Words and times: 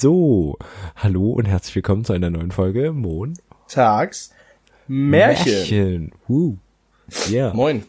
So, 0.00 0.56
hallo 0.96 1.32
und 1.32 1.44
herzlich 1.44 1.74
willkommen 1.74 2.06
zu 2.06 2.14
einer 2.14 2.30
neuen 2.30 2.52
Folge 2.52 2.90
Mon. 2.90 3.34
Tags 3.68 4.32
Märchen. 4.88 5.52
Märchen. 5.52 6.12
Uh. 6.26 6.56
Yeah. 7.28 7.52
Moin. 7.52 7.84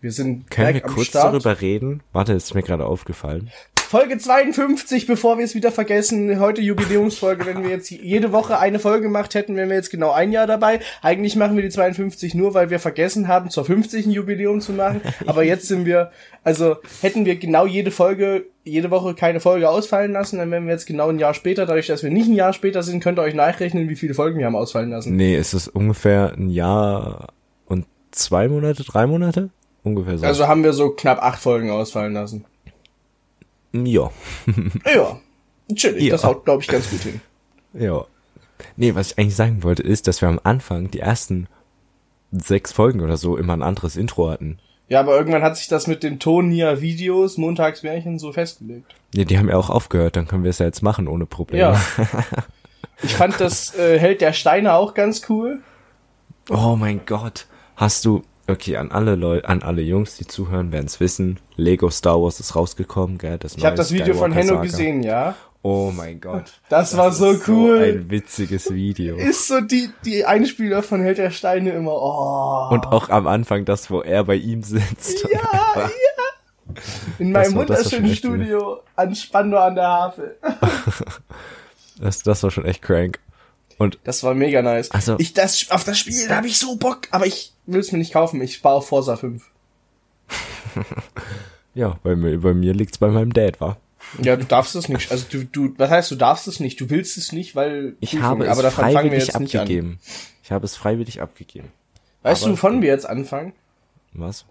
Wir 0.00 0.12
sind 0.12 0.48
Können 0.48 0.74
wir 0.74 0.82
kurz 0.82 1.08
Start. 1.08 1.34
darüber 1.34 1.60
reden? 1.60 2.04
Warte, 2.12 2.34
ist 2.34 2.54
mir 2.54 2.62
gerade 2.62 2.86
aufgefallen. 2.86 3.50
Folge 3.86 4.18
52, 4.18 5.06
bevor 5.06 5.38
wir 5.38 5.44
es 5.44 5.54
wieder 5.54 5.70
vergessen. 5.70 6.40
Heute 6.40 6.60
Jubiläumsfolge. 6.60 7.46
Wenn 7.46 7.62
wir 7.62 7.70
jetzt 7.70 7.88
jede 7.88 8.32
Woche 8.32 8.58
eine 8.58 8.80
Folge 8.80 9.04
gemacht 9.04 9.36
hätten, 9.36 9.54
wären 9.54 9.68
wir 9.68 9.76
jetzt 9.76 9.92
genau 9.92 10.10
ein 10.10 10.32
Jahr 10.32 10.48
dabei. 10.48 10.80
Eigentlich 11.02 11.36
machen 11.36 11.54
wir 11.54 11.62
die 11.62 11.68
52 11.68 12.34
nur, 12.34 12.52
weil 12.52 12.68
wir 12.70 12.80
vergessen 12.80 13.28
haben, 13.28 13.48
zur 13.48 13.64
50. 13.64 14.06
ein 14.06 14.10
Jubiläum 14.10 14.60
zu 14.60 14.72
machen. 14.72 15.02
Aber 15.26 15.44
jetzt 15.44 15.68
sind 15.68 15.86
wir, 15.86 16.10
also 16.42 16.78
hätten 17.00 17.26
wir 17.26 17.36
genau 17.36 17.64
jede 17.64 17.92
Folge, 17.92 18.46
jede 18.64 18.90
Woche 18.90 19.14
keine 19.14 19.38
Folge 19.38 19.68
ausfallen 19.68 20.12
lassen, 20.12 20.38
dann 20.38 20.50
wären 20.50 20.66
wir 20.66 20.72
jetzt 20.72 20.86
genau 20.86 21.10
ein 21.10 21.20
Jahr 21.20 21.34
später. 21.34 21.64
Dadurch, 21.64 21.86
dass 21.86 22.02
wir 22.02 22.10
nicht 22.10 22.26
ein 22.26 22.34
Jahr 22.34 22.52
später 22.52 22.82
sind, 22.82 23.04
könnt 23.04 23.20
ihr 23.20 23.22
euch 23.22 23.34
nachrechnen, 23.34 23.88
wie 23.88 23.96
viele 23.96 24.14
Folgen 24.14 24.40
wir 24.40 24.46
haben 24.46 24.56
ausfallen 24.56 24.90
lassen. 24.90 25.14
Nee, 25.14 25.36
es 25.36 25.54
ist 25.54 25.68
ungefähr 25.68 26.32
ein 26.36 26.48
Jahr 26.48 27.28
und 27.66 27.86
zwei 28.10 28.48
Monate, 28.48 28.82
drei 28.82 29.06
Monate? 29.06 29.50
Ungefähr 29.84 30.18
so. 30.18 30.26
Also 30.26 30.48
haben 30.48 30.64
wir 30.64 30.72
so 30.72 30.90
knapp 30.90 31.22
acht 31.22 31.40
Folgen 31.40 31.70
ausfallen 31.70 32.14
lassen. 32.14 32.46
Ja. 33.84 34.10
Ja, 34.86 35.20
chillig. 35.74 36.04
Ja. 36.04 36.12
Das 36.12 36.24
haut, 36.24 36.44
glaube 36.44 36.62
ich, 36.62 36.68
ganz 36.68 36.88
gut 36.88 37.00
hin. 37.00 37.20
Ja. 37.74 38.06
Nee, 38.76 38.94
was 38.94 39.12
ich 39.12 39.18
eigentlich 39.18 39.36
sagen 39.36 39.62
wollte, 39.62 39.82
ist, 39.82 40.06
dass 40.06 40.22
wir 40.22 40.28
am 40.28 40.40
Anfang 40.42 40.90
die 40.90 41.00
ersten 41.00 41.48
sechs 42.30 42.72
Folgen 42.72 43.00
oder 43.00 43.16
so 43.16 43.36
immer 43.36 43.52
ein 43.52 43.62
anderes 43.62 43.96
Intro 43.96 44.30
hatten. 44.30 44.58
Ja, 44.88 45.00
aber 45.00 45.16
irgendwann 45.16 45.42
hat 45.42 45.56
sich 45.56 45.68
das 45.68 45.86
mit 45.88 46.02
den 46.02 46.20
Tonia 46.20 46.80
Videos, 46.80 47.38
Montagsmärchen 47.38 48.18
so 48.18 48.32
festgelegt. 48.32 48.94
Ja, 49.14 49.24
die 49.24 49.36
haben 49.36 49.48
ja 49.48 49.56
auch 49.56 49.68
aufgehört, 49.68 50.16
dann 50.16 50.28
können 50.28 50.44
wir 50.44 50.50
es 50.50 50.60
ja 50.60 50.66
jetzt 50.66 50.82
machen 50.82 51.08
ohne 51.08 51.26
Probleme. 51.26 51.60
Ja. 51.60 51.80
Ich 53.02 53.14
fand 53.14 53.38
das 53.40 53.76
äh, 53.76 53.98
Held 53.98 54.20
der 54.20 54.32
Steine 54.32 54.74
auch 54.74 54.94
ganz 54.94 55.28
cool. 55.28 55.60
Oh 56.48 56.76
mein 56.76 57.02
Gott. 57.04 57.46
Hast 57.76 58.04
du, 58.04 58.22
okay, 58.48 58.76
an 58.76 58.90
alle 58.90 59.14
Leute, 59.14 59.48
an 59.48 59.62
alle 59.62 59.82
Jungs, 59.82 60.16
die 60.16 60.26
zuhören, 60.26 60.72
werden 60.72 60.86
es 60.86 61.00
wissen. 61.00 61.38
Lego 61.56 61.90
Star 61.90 62.20
Wars 62.20 62.40
ist 62.40 62.54
rausgekommen, 62.56 63.18
gell? 63.18 63.38
Das 63.38 63.56
Ich 63.56 63.64
habe 63.64 63.76
das 63.76 63.92
Video 63.92 64.14
von 64.14 64.32
Henno 64.32 64.60
gesehen, 64.60 65.02
ja. 65.02 65.34
Oh 65.62 65.90
mein 65.94 66.20
Gott. 66.20 66.60
Das, 66.68 66.96
war 66.96 67.10
so 67.10 67.32
ist 67.32 67.48
cool. 67.48 67.78
So 67.78 67.84
ein 67.84 68.10
witziges 68.10 68.72
Video. 68.72 69.16
Ist 69.16 69.48
so 69.48 69.60
die, 69.60 69.90
die 70.04 70.24
Einspieler 70.24 70.82
von 70.84 71.02
Held 71.02 71.18
der 71.18 71.32
Steine 71.32 71.70
immer, 71.70 71.92
oh. 71.92 72.68
Und 72.72 72.86
auch 72.86 73.08
am 73.08 73.26
Anfang 73.26 73.64
das, 73.64 73.90
wo 73.90 74.00
er 74.00 74.22
bei 74.22 74.36
ihm 74.36 74.62
sitzt. 74.62 75.24
ja, 75.24 75.40
ja. 75.74 75.90
In 77.18 77.32
meinem 77.32 77.56
war- 77.56 77.66
das 77.66 77.86
wunderschönen. 77.86 78.14
Studio 78.14 78.80
an 78.94 79.14
Spandau 79.14 79.58
an 79.58 79.74
der 79.74 79.88
Havel. 79.88 80.36
Das, 81.98 82.22
das 82.22 82.42
war 82.42 82.50
schon 82.50 82.66
echt 82.66 82.82
crank. 82.82 83.20
Und 83.78 83.98
Das 84.04 84.22
war 84.22 84.34
mega 84.34 84.62
nice. 84.62 84.90
Also- 84.90 85.16
ich 85.18 85.34
das 85.34 85.70
auf 85.70 85.84
das 85.84 85.98
Spiel, 85.98 86.26
da 86.28 86.36
habe 86.36 86.46
ich 86.46 86.58
so 86.58 86.76
Bock, 86.76 87.08
aber 87.10 87.26
ich 87.26 87.52
will 87.66 87.80
es 87.80 87.92
mir 87.92 87.98
nicht 87.98 88.12
kaufen. 88.12 88.40
Ich 88.40 88.54
spare 88.54 88.76
auf 88.76 88.88
Forza 88.88 89.16
5. 89.16 89.44
ja, 91.74 91.98
bei 92.02 92.16
mir, 92.16 92.40
bei 92.40 92.54
mir 92.54 92.72
liegt's 92.74 92.98
bei 92.98 93.08
meinem 93.08 93.32
Dad, 93.32 93.60
war. 93.60 93.76
Ja, 94.22 94.36
du 94.36 94.44
darfst 94.44 94.74
es 94.76 94.88
nicht. 94.88 95.10
Also 95.10 95.26
du, 95.30 95.44
du, 95.44 95.74
was 95.78 95.90
heißt, 95.90 96.10
du 96.10 96.16
darfst 96.16 96.46
es 96.46 96.60
nicht? 96.60 96.80
Du 96.80 96.90
willst 96.90 97.16
es 97.16 97.32
nicht, 97.32 97.56
weil 97.56 97.96
Ich 98.00 98.10
Prüfung, 98.12 98.24
habe 98.26 98.44
es 98.44 98.50
aber 98.50 98.62
davon 98.62 98.84
fangen 98.84 98.94
wir 98.94 99.00
freiwillig 99.02 99.26
jetzt 99.26 99.40
nicht 99.40 99.54
an. 99.56 99.60
abgegeben. 99.62 99.98
Ich 100.44 100.52
habe 100.52 100.64
es 100.64 100.76
freiwillig 100.76 101.20
abgegeben. 101.20 101.72
Weißt 102.22 102.42
Aber- 102.42 102.50
du, 102.52 102.56
wovon 102.56 102.82
wir 102.82 102.88
jetzt 102.88 103.08
anfangen? 103.08 103.52
Was? 104.12 104.44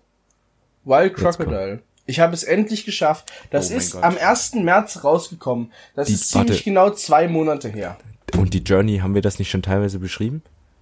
Wild 0.84 1.16
Crocodile. 1.16 1.82
Ich 2.06 2.20
habe 2.20 2.34
es 2.36 2.44
endlich 2.44 2.86
geschafft. 2.86 3.32
Das 3.50 3.72
Oh 3.72 3.76
ist 3.76 3.94
Gott. 3.94 4.04
am 4.04 4.18
1. 4.18 4.54
März 4.64 5.04
rausgekommen. 5.04 5.72
Das 5.96 6.08
Die- 6.10 6.14
ist 6.14 6.30
ziemlich 6.30 6.50
warte. 6.52 6.64
genau 6.64 6.90
zwei 6.92 7.28
Monate 7.28 7.70
her. 7.70 7.98
Und 8.38 8.54
die 8.54 8.60
Journey, 8.60 8.98
haben 9.00 9.16
wir 9.16 9.22
das 9.22 9.40
nicht 9.40 9.50
schon 9.50 9.62
teilweise 9.62 10.00
beschrieben? 10.00 10.42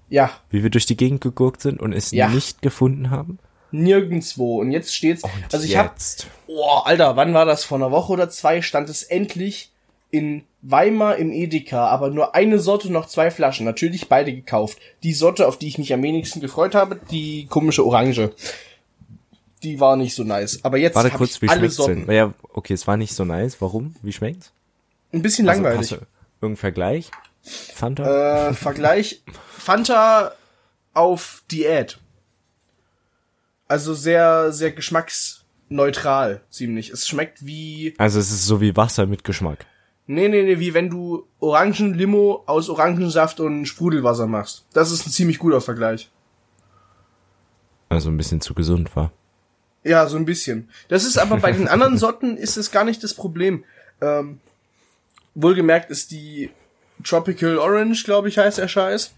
Ja, 0.10 0.32
Wie 0.50 0.64
wir 0.64 0.70
durch 0.70 0.86
die 0.86 0.98
Gegend 0.98 1.22
gegurkt 1.22 1.62
sind 1.62 1.80
und 1.80 1.94
es 1.94 2.12
Ja. 2.12 2.28
nicht 2.30 2.62
gefunden 2.62 3.10
haben? 3.10 3.40
nirgendwo. 3.72 4.60
Und 4.62 4.72
jetzt 4.72 4.96
steht's. 4.96 5.24
Und 5.24 5.32
also 5.52 5.66
ich 5.66 5.72
jetzt. 5.72 6.28
oh, 6.46 6.82
Alter, 6.86 7.16
wann 7.16 7.34
war 7.34 7.46
das? 7.46 7.64
Vor 7.64 7.80
einer 7.80 7.90
Woche 7.90 8.14
oder 8.14 8.30
zwei 8.30 8.62
stand 8.62 8.88
es 8.88 9.02
endlich 9.02 9.72
in 10.12 10.44
Weimar 10.62 11.16
im 11.18 11.32
Edeka, 11.32 11.88
aber 11.88 12.12
nur 12.12 12.36
eine 12.36 12.60
Sorte, 12.60 12.92
noch 12.92 13.08
zwei 13.08 13.32
Flaschen. 13.32 13.66
Natürlich 13.66 14.08
beide 14.08 14.32
gekauft. 14.32 14.78
Die 15.02 15.14
Sorte, 15.14 15.48
auf 15.48 15.58
die 15.58 15.68
ich 15.68 15.80
mich 15.80 15.92
am 15.92 16.04
wenigsten 16.04 16.40
gefreut 16.40 16.76
habe, 16.76 17.00
die 17.10 17.48
komische 17.48 17.84
Orange. 17.84 18.30
Die 19.64 19.80
war 19.80 19.96
nicht 19.96 20.14
so 20.14 20.24
nice. 20.24 20.60
Aber 20.64 20.78
jetzt 20.78 20.94
Warte 20.96 21.10
kurz, 21.10 21.42
wie 21.42 21.50
alle 21.50 21.68
Sorten. 21.70 22.06
denn? 22.06 22.16
Ja, 22.16 22.34
okay, 22.54 22.74
es 22.74 22.86
war 22.86 22.96
nicht 22.98 23.16
so 23.16 23.26
nice. 23.26 23.60
Warum? 23.60 23.96
Wie 24.04 24.12
schmeckt's? 24.14 24.52
Ein 25.12 25.24
bisschen 25.24 25.50
Also, 25.50 25.64
langweilig. 25.64 25.92
hast 25.92 26.02
du 26.02 26.06
irgendeinen 26.42 26.58
Vergleich? 26.58 27.10
Fanta? 27.44 28.50
Äh, 28.50 28.54
Vergleich 28.54 29.24
Fanta 29.58 30.34
auf 30.94 31.44
Diät. 31.52 32.00
Also 33.68 33.94
sehr, 33.94 34.52
sehr 34.52 34.72
geschmacksneutral, 34.72 36.42
ziemlich. 36.50 36.90
Es 36.92 37.08
schmeckt 37.08 37.46
wie, 37.46 37.94
also 37.98 38.20
es 38.20 38.32
ist 38.32 38.46
so 38.46 38.62
wie 38.62 38.76
Wasser 38.76 39.06
mit 39.06 39.24
Geschmack. 39.24 39.66
nee, 40.06 40.28
nee, 40.28 40.44
nee, 40.44 40.60
wie 40.60 40.74
wenn 40.74 40.90
du 40.90 41.28
Orangenlimo 41.40 42.44
aus 42.46 42.70
Orangensaft 42.70 43.40
und 43.40 43.66
Sprudelwasser 43.66 44.28
machst. 44.28 44.66
Das 44.74 44.92
ist 44.92 45.08
ein 45.08 45.12
ziemlich 45.12 45.40
guter 45.40 45.62
Vergleich. 45.62 46.12
Also 47.90 48.10
ein 48.10 48.18
bisschen 48.18 48.42
zu 48.42 48.54
gesund 48.54 48.96
war. 48.96 49.12
Ja, 49.84 50.08
so 50.08 50.18
ein 50.18 50.26
bisschen. 50.26 50.70
Das 50.88 51.04
ist 51.04 51.18
aber 51.18 51.38
bei 51.38 51.52
den 51.52 51.68
anderen 51.70 51.98
Sorten 51.98 52.38
ist 52.38 52.58
es 52.58 52.72
gar 52.72 52.84
nicht 52.84 53.04
das 53.04 53.14
Problem. 53.14 53.64
Ähm, 54.02 54.40
wohlgemerkt 55.36 55.90
ist 55.90 56.12
die 56.12 56.52
Tropical 57.04 57.58
Orange, 57.58 58.04
glaube 58.04 58.30
ich, 58.30 58.38
heißt 58.38 58.58
der 58.58 58.68
Scheiß. 58.68 59.14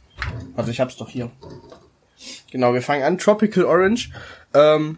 Also 0.56 0.72
ich 0.72 0.79
hab's 0.79 0.97
doch 0.97 1.09
hier. 1.09 1.31
Genau, 2.51 2.73
wir 2.73 2.81
fangen 2.81 3.03
an. 3.03 3.18
Tropical 3.18 3.66
Orange 3.66 4.12
ähm, 4.53 4.97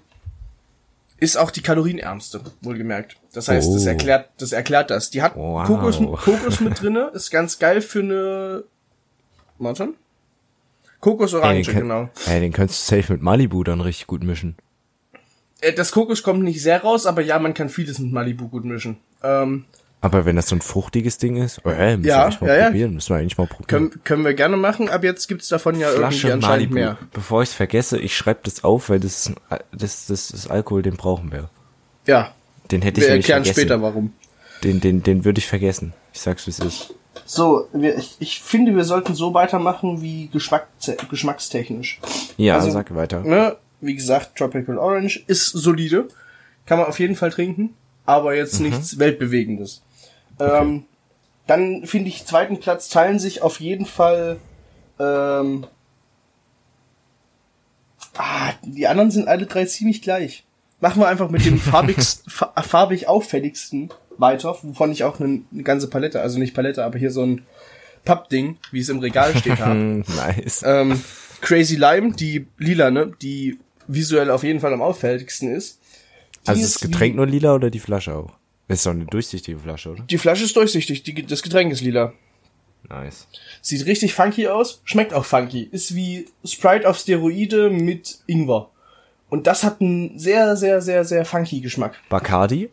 ist 1.19 1.37
auch 1.37 1.49
die 1.51 1.61
kalorienärmste, 1.61 2.41
wohlgemerkt. 2.61 3.17
Das 3.33 3.47
heißt, 3.47 3.73
das 3.73 3.85
Oh. 3.85 3.89
erklärt, 3.89 4.29
das 4.37 4.51
erklärt 4.51 4.91
das. 4.91 5.09
Die 5.09 5.21
hat 5.21 5.35
Wow. 5.35 5.65
Kokos, 5.65 5.97
Kokos 6.23 6.59
mit 6.59 6.79
drinne, 6.81 7.11
ist 7.13 7.31
ganz 7.31 7.57
geil 7.59 7.81
für 7.81 7.99
eine. 7.99 8.63
Warte. 9.57 9.89
Kokos 10.99 11.33
Ey, 11.33 11.39
Orange, 11.39 11.55
den, 11.63 11.65
könnt- 11.73 11.81
genau. 11.81 12.09
ey, 12.27 12.39
den 12.39 12.53
könntest 12.53 12.91
du 12.91 12.95
safe 12.95 13.13
mit 13.13 13.21
Malibu 13.21 13.63
dann 13.63 13.81
richtig 13.81 14.07
gut 14.07 14.23
mischen. 14.23 14.55
Äh, 15.61 15.73
Das 15.73 15.91
Kokos 15.91 16.21
kommt 16.21 16.43
nicht 16.43 16.61
sehr 16.61 16.81
raus, 16.83 17.05
aber 17.07 17.21
ja, 17.23 17.39
man 17.39 17.53
kann 17.55 17.69
vieles 17.69 17.97
mit 17.99 18.11
Malibu 18.11 18.47
gut 18.47 18.65
mischen. 18.65 18.97
Ähm, 19.23 19.65
Aber 19.99 20.25
wenn 20.25 20.35
das 20.35 20.47
so 20.49 20.55
ein 20.55 20.61
fruchtiges 20.61 21.17
Ding 21.17 21.37
ist, 21.37 21.61
oh, 21.65 21.69
ey, 21.69 21.97
müssen 21.97 22.07
Ja, 22.09 22.17
wir 22.17 22.23
eigentlich 22.25 22.41
mal 22.41 22.57
ja, 22.57 22.65
probieren. 22.67 22.93
Müssen 22.93 23.09
wir 23.09 23.17
eigentlich 23.17 23.37
mal 23.37 23.47
probieren. 23.47 23.67
können, 23.89 24.03
können 24.03 24.25
wir 24.25 24.33
gerne 24.35 24.55
machen. 24.57 24.89
Ab 24.89 25.03
jetzt 25.03 25.27
gibt's 25.27 25.47
davon 25.47 25.79
ja 25.79 25.87
irgendwie 25.89 25.99
Flasche 26.17 26.33
anscheinend 26.33 26.43
Malibu. 26.71 26.73
mehr. 26.75 26.97
Bevor 27.13 27.41
ich 27.41 27.49
es 27.49 27.55
vergesse, 27.55 27.97
ich 27.99 28.15
schreibe 28.15 28.41
das 28.43 28.63
auf, 28.63 28.89
weil 28.89 28.99
das, 28.99 29.31
das, 29.71 30.05
das 30.05 30.29
ist 30.31 30.47
Alkohol, 30.51 30.83
den 30.83 30.97
brauchen 30.97 31.31
wir. 31.31 31.49
Ja, 32.05 32.31
Den 32.71 32.83
hätte 32.83 33.01
ich 33.01 33.07
wir 33.07 33.15
erklären 33.15 33.43
vergessen. 33.43 33.59
später 33.61 33.81
warum. 33.81 34.13
Den, 34.63 34.79
den, 34.81 35.01
den 35.03 35.25
würde 35.25 35.39
ich 35.39 35.47
vergessen. 35.47 35.93
Ich 36.13 36.21
sag's, 36.21 36.45
wie 36.45 36.51
es 36.51 36.59
ist. 36.59 36.93
So, 37.25 37.67
wir, 37.73 37.97
ich, 37.97 38.15
ich 38.19 38.39
finde, 38.41 38.75
wir 38.75 38.83
sollten 38.83 39.15
so 39.15 39.33
weitermachen 39.33 40.01
wie 40.03 40.27
Geschmack, 40.27 40.67
geschmackstechnisch. 41.09 41.99
Ja, 42.37 42.55
Also, 42.55 42.69
sag 42.71 42.93
weiter. 42.95 43.21
Ne? 43.21 43.55
Wie 43.81 43.95
gesagt, 43.95 44.35
Tropical 44.37 44.77
Orange 44.77 45.23
ist 45.27 45.47
solide. 45.47 46.07
Kann 46.65 46.77
man 46.79 46.87
auf 46.87 46.99
jeden 46.99 47.15
Fall 47.15 47.31
trinken, 47.31 47.73
aber 48.05 48.35
jetzt 48.35 48.59
Mhm. 48.59 48.67
nichts 48.69 48.99
Weltbewegendes. 48.99 49.81
Ähm, 50.39 50.85
dann 51.47 51.85
finde 51.85 52.09
ich, 52.09 52.25
zweiten 52.25 52.59
Platz 52.59 52.89
teilen 52.89 53.19
sich 53.19 53.41
auf 53.41 53.59
jeden 53.59 53.85
Fall 53.85 54.37
ähm, 54.99 55.65
ah, 58.17 58.53
die 58.63 58.87
anderen 58.87 59.11
sind 59.11 59.27
alle 59.27 59.45
drei 59.45 59.65
ziemlich 59.65 60.01
gleich. 60.01 60.43
Machen 60.79 61.01
wir 61.01 61.07
einfach 61.07 61.29
mit 61.29 61.45
dem 61.45 61.59
farbigst, 61.59 62.23
fa 62.27 62.53
farbig 62.61 63.07
auffälligsten 63.07 63.89
weiter, 64.17 64.57
wovon 64.61 64.91
ich 64.91 65.03
auch 65.03 65.19
eine, 65.19 65.41
eine 65.51 65.63
ganze 65.63 65.89
Palette, 65.89 66.21
also 66.21 66.39
nicht 66.39 66.53
Palette, 66.53 66.83
aber 66.83 66.97
hier 66.97 67.11
so 67.11 67.23
ein 67.23 67.43
Pappding, 68.03 68.57
wie 68.71 68.79
es 68.79 68.89
im 68.89 68.99
Regal 68.99 69.35
steht, 69.35 69.59
habe. 69.59 69.77
Nice. 70.15 70.63
ähm, 70.65 71.01
Crazy 71.41 71.75
Lime, 71.75 72.13
die 72.13 72.47
lila, 72.57 72.89
ne, 72.89 73.11
die 73.21 73.59
visuell 73.87 74.31
auf 74.31 74.43
jeden 74.43 74.59
Fall 74.59 74.73
am 74.73 74.81
auffälligsten 74.81 75.53
ist. 75.53 75.79
Die 76.45 76.49
also 76.49 76.61
ist 76.61 76.75
das 76.75 76.81
Getränk 76.81 77.15
nur 77.15 77.27
lila 77.27 77.53
oder 77.53 77.69
die 77.69 77.79
Flasche 77.79 78.15
auch? 78.15 78.33
Das 78.67 78.79
ist 78.79 78.85
doch 78.85 78.91
eine 78.91 79.05
durchsichtige 79.05 79.57
Flasche, 79.59 79.91
oder? 79.91 80.03
Die 80.03 80.17
Flasche 80.17 80.43
ist 80.43 80.55
durchsichtig, 80.55 81.03
die, 81.03 81.25
das 81.25 81.41
Getränk 81.41 81.71
ist 81.71 81.81
lila. 81.81 82.13
Nice. 82.89 83.27
Sieht 83.61 83.85
richtig 83.85 84.13
funky 84.13 84.47
aus, 84.47 84.81
schmeckt 84.83 85.13
auch 85.13 85.25
funky. 85.25 85.67
Ist 85.71 85.95
wie 85.95 86.27
Sprite 86.45 86.89
auf 86.89 86.97
Steroide 86.97 87.69
mit 87.69 88.19
Ingwer. 88.27 88.69
Und 89.29 89.47
das 89.47 89.63
hat 89.63 89.81
einen 89.81 90.17
sehr, 90.17 90.55
sehr, 90.55 90.81
sehr, 90.81 91.03
sehr 91.03 91.25
funky 91.25 91.59
Geschmack. 91.59 91.95
Bacardi? 92.09 92.69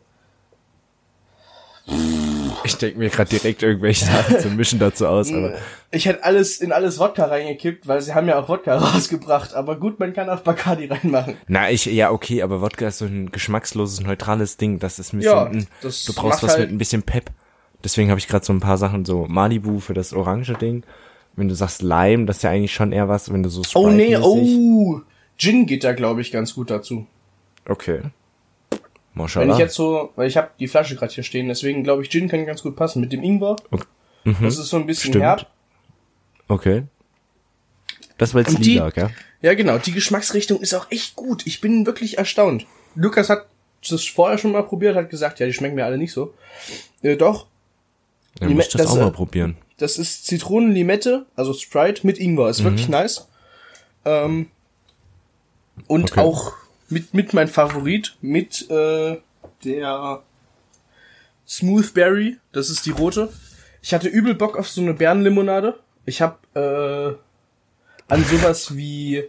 Ich 2.65 2.77
denke 2.77 2.99
mir 2.99 3.11
gerade 3.11 3.29
direkt 3.31 3.63
irgendwelche 3.63 4.07
Sachen 4.07 4.39
zum 4.41 4.57
Mischen 4.57 4.79
dazu 4.79 5.07
aus, 5.07 5.31
aber 5.33 5.55
Ich 5.91 6.07
hätte 6.07 6.25
alles 6.25 6.59
in 6.61 6.73
alles 6.73 6.99
Wodka 6.99 7.27
reingekippt, 7.27 7.87
weil 7.87 8.01
sie 8.01 8.15
haben 8.15 8.27
ja 8.27 8.39
auch 8.39 8.49
Wodka 8.49 8.77
rausgebracht. 8.79 9.55
Aber 9.55 9.77
gut, 9.79 10.01
man 10.01 10.13
kann 10.15 10.29
auch 10.31 10.41
Bacardi 10.41 10.87
reinmachen. 10.87 11.37
na 11.47 11.71
ich 11.71 11.85
ja 11.87 12.11
okay, 12.11 12.43
aber 12.43 12.61
Wodka 12.61 12.89
ist 12.89 12.99
so 12.99 13.05
ein 13.05 13.31
geschmacksloses 13.31 14.01
neutrales 14.01 14.57
Ding. 14.57 14.79
Das 14.79 14.99
ist 14.99 15.13
ein 15.13 15.19
bisschen, 15.19 15.33
Ja, 15.35 15.45
mm, 15.47 15.67
das 15.83 16.05
du 16.05 16.15
brauchst 16.15 16.43
was 16.43 16.53
halt- 16.53 16.61
mit 16.63 16.71
ein 16.73 16.79
bisschen 16.79 17.03
Pep. 17.03 17.31
Deswegen 17.83 18.09
habe 18.09 18.19
ich 18.19 18.29
gerade 18.29 18.45
so 18.45 18.53
ein 18.53 18.61
paar 18.61 18.79
Sachen, 18.79 19.05
so 19.05 19.27
Malibu 19.29 19.79
für 19.81 19.93
das 19.95 20.15
orange 20.15 20.55
Ding. 20.55 20.85
Wenn 21.37 21.49
du 21.49 21.55
sagst 21.55 21.83
Lime, 21.83 22.25
das 22.27 22.37
ist 22.39 22.43
ja 22.45 22.51
eigentlich 22.51 22.73
schon 22.73 22.93
eher 22.93 23.09
was, 23.09 23.31
wenn 23.33 23.43
du 23.43 23.49
so 23.51 23.63
Oh 23.75 23.91
nee, 23.91 24.17
oh. 24.17 25.01
Gin 25.37 25.67
geht 25.67 25.85
da, 25.85 25.93
glaube 25.93 26.21
ich, 26.21 26.31
ganz 26.33 26.55
gut 26.55 26.71
dazu. 26.71 27.07
Okay. 27.69 28.01
Wenn 29.15 29.23
Mashallah. 29.23 29.53
ich 29.53 29.59
jetzt 29.61 29.75
so, 29.75 30.11
weil 30.17 30.27
ich 30.29 30.37
habe 30.37 30.51
die 30.59 30.67
Flasche 30.69 30.97
gerade 30.97 31.13
hier 31.13 31.23
stehen, 31.25 31.47
deswegen 31.49 31.85
glaube 31.85 32.03
ich, 32.03 32.11
Gin 32.11 32.29
kann 32.29 32.45
ganz 32.47 32.63
gut 32.63 32.75
passen. 32.77 33.01
Mit 33.01 33.13
dem 33.13 33.23
Ingwer. 33.23 33.57
Mhm. 34.25 34.37
Das 34.43 34.59
ist 34.59 34.69
so 34.71 34.77
ein 34.77 34.87
bisschen 34.87 35.11
Stimmt. 35.13 35.25
herb. 35.25 35.47
Okay. 36.49 36.85
Das 38.19 38.35
war 38.35 38.41
jetzt 38.43 38.57
Und 38.57 38.65
lila, 38.65 38.91
gell? 38.91 39.11
Ja, 39.43 39.55
genau. 39.55 39.79
Die 39.79 39.93
Geschmacksrichtung 39.93 40.61
ist 40.61 40.75
auch 40.75 40.91
echt 40.91 41.15
gut. 41.17 41.47
Ich 41.47 41.61
bin 41.61 41.87
wirklich 41.87 42.19
erstaunt. 42.19 42.67
Lukas 42.95 43.29
hat 43.29 43.47
das 43.89 44.05
vorher 44.05 44.39
schon 44.39 44.53
mal 44.53 44.63
probiert, 44.63 44.97
hat 44.97 45.11
gesagt, 45.11 45.41
ja, 45.41 45.47
die 45.47 45.53
schmecken 45.53 45.75
mir 45.77 45.85
alle 45.85 45.99
nicht 45.99 46.13
so. 46.13 46.33
Äh, 47.03 47.17
doch, 47.17 47.47
Dann 48.41 48.55
muss 48.55 48.67
ich 48.67 48.73
das, 48.73 48.83
das, 48.83 48.91
auch 48.93 48.97
äh, 48.97 49.01
mal 49.01 49.13
probieren. 49.13 49.57
das 49.79 49.99
ist 49.99 50.27
Zitronenlimette, 50.27 51.27
also 51.37 51.53
Sprite 51.53 52.07
mit 52.07 52.19
Ingwer. 52.19 52.49
Ist 52.49 52.65
wirklich 52.65 52.89
nice. 52.89 53.29
Ähm, 54.05 54.49
und 55.87 56.13
Okay. 56.13 56.21
auch 56.21 56.53
mit, 56.89 57.15
mit 57.15 57.33
mein 57.35 57.49
Favorit, 57.49 58.17
mit 58.21 58.71
äh, 58.71 59.19
der 59.65 60.23
Smooth 61.47 61.95
Berry, 61.95 62.39
das 62.53 62.71
ist 62.71 62.87
die 62.87 62.91
rote. 62.91 63.31
Ich 63.83 63.93
hatte 63.93 64.09
übel 64.09 64.35
Bock 64.35 64.57
auf 64.57 64.69
so 64.69 64.81
eine 64.81 64.95
Bärenlimonade. 64.95 65.79
Ich 66.07 66.23
hab 66.23 66.47
äh, 66.57 67.13
an 68.09 68.25
sowas 68.25 68.77
wie 68.77 69.25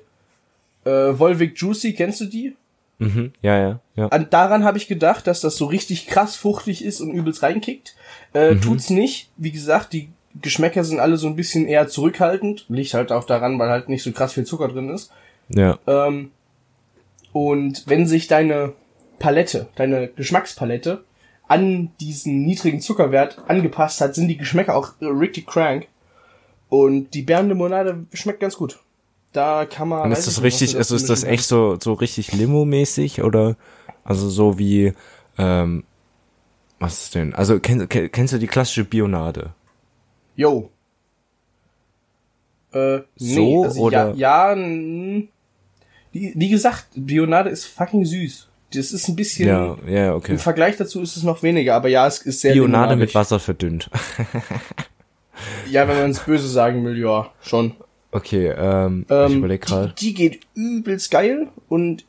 äh, 0.86 1.20
Volvic 1.20 1.58
Juicy, 1.58 1.94
kennst 1.94 2.22
du 2.22 2.26
die? 2.26 2.56
Mhm. 3.00 3.34
Ja, 3.42 3.60
ja, 3.60 3.80
ja. 3.96 4.08
An, 4.08 4.30
daran 4.30 4.64
habe 4.64 4.78
ich 4.78 4.88
gedacht, 4.88 5.28
dass 5.28 5.42
das 5.42 5.58
so 5.58 5.66
richtig 5.66 6.08
krass 6.08 6.36
fruchtig 6.36 6.84
ist 6.84 7.02
und 7.02 7.12
übelst 7.12 7.44
reinkickt. 7.44 7.96
Äh, 8.34 8.56
Tut's 8.56 8.90
nicht. 8.90 9.30
Wie 9.36 9.52
gesagt, 9.52 9.92
die 9.92 10.10
Geschmäcker 10.42 10.84
sind 10.84 11.00
alle 11.00 11.18
so 11.18 11.28
ein 11.28 11.36
bisschen 11.36 11.68
eher 11.68 11.88
zurückhaltend. 11.88 12.66
Liegt 12.70 12.94
halt 12.94 13.12
auch 13.12 13.26
daran, 13.26 13.60
weil 13.60 13.70
halt 13.70 13.90
nicht 13.90 14.04
so 14.04 14.12
krass 14.12 14.34
viel 14.34 14.46
Zucker 14.46 14.70
drin 14.70 14.90
ist. 14.90 15.12
Ja. 15.50 15.78
Ähm, 15.88 16.32
und 17.36 17.84
wenn 17.88 18.08
sich 18.08 18.28
deine 18.28 18.72
Palette, 19.20 19.68
deine 19.76 20.08
Geschmackspalette 20.08 21.04
an 21.50 21.92
diesen 22.00 22.44
niedrigen 22.46 22.80
Zuckerwert 22.80 23.44
angepasst 23.50 24.00
hat, 24.00 24.16
sind 24.16 24.30
die 24.30 24.38
Geschmäcker 24.38 24.74
auch 24.74 24.94
richtig 25.02 25.46
crank. 25.46 25.88
Und 26.70 27.14
die 27.14 27.24
Bärenlimonade 27.24 28.06
schmeckt 28.14 28.40
ganz 28.40 28.56
gut. 28.56 28.80
Da 29.34 29.66
kann 29.66 29.90
man. 29.90 30.04
Und 30.04 30.12
ist 30.14 30.28
das 30.28 30.42
richtig, 30.44 30.78
also 30.78 30.96
ist 30.96 31.10
das 31.10 31.26
echt 31.26 31.44
so, 31.44 31.78
so 31.78 31.92
richtig 31.92 32.32
Limo-mäßig 32.32 33.22
oder, 33.22 33.58
also 34.06 34.30
so 34.30 34.58
wie, 34.58 34.94
ähm, 35.38 35.84
was 36.80 37.04
ist 37.04 37.16
denn? 37.16 37.34
Also 37.36 37.60
kennst, 37.60 37.88
kenn- 37.92 38.08
kennst 38.08 38.34
du 38.34 38.38
die 38.38 38.48
klassische 38.48 38.86
Bionade? 38.86 39.54
Yo. 40.38 40.70
Äh, 42.72 43.00
So, 43.18 43.64
also 43.66 43.82
oder- 43.82 44.14
Ja, 44.16 44.54
ja 44.54 44.56
wie, 46.16 46.32
wie 46.34 46.50
gesagt, 46.50 46.86
Bionade 46.96 47.50
ist 47.50 47.66
fucking 47.66 48.06
süß. 48.06 48.48
Das 48.74 48.92
ist 48.94 49.08
ein 49.10 49.16
bisschen, 49.18 49.48
Ja, 49.48 49.78
ja, 49.88 50.16
okay. 50.16 50.32
im 50.34 50.40
Vergleich 50.40 50.78
dazu 50.78 51.02
ist 51.02 51.18
es 51.18 51.24
noch 51.24 51.44
weniger, 51.44 51.76
aber 51.76 51.90
ja, 51.90 52.08
es 52.08 52.20
ist 52.20 52.40
sehr 52.42 52.54
Bionade 52.54 52.96
mit. 52.96 53.14
Wasser 53.14 53.40
verdünnt. 53.40 53.90
Ja, 55.70 55.88
wenn 55.88 55.98
man 55.98 56.12
es 56.12 56.20
böse 56.22 56.48
sagen 56.48 56.86
will, 56.86 56.98
ja, 56.98 57.30
schon. 57.42 57.74
Okay, 58.12 58.48
ähm, 58.58 59.06
ich 59.10 59.14
Ähm, 59.16 59.38
überleg 59.40 59.62
gerade. 59.62 59.94
die, 60.00 60.06
die 60.08 60.14
geht 60.14 60.40
übelst 60.56 61.12
geil 61.12 61.50
und 61.68 62.06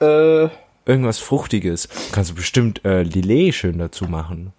äh, 0.00 0.48
Irgendwas 0.86 1.18
Fruchtiges. 1.18 1.88
Kannst 2.12 2.30
du 2.30 2.34
bestimmt 2.36 2.84
äh, 2.84 3.02
Lillet 3.02 3.52
schön 3.54 3.78
dazu 3.78 4.04
machen. 4.06 4.52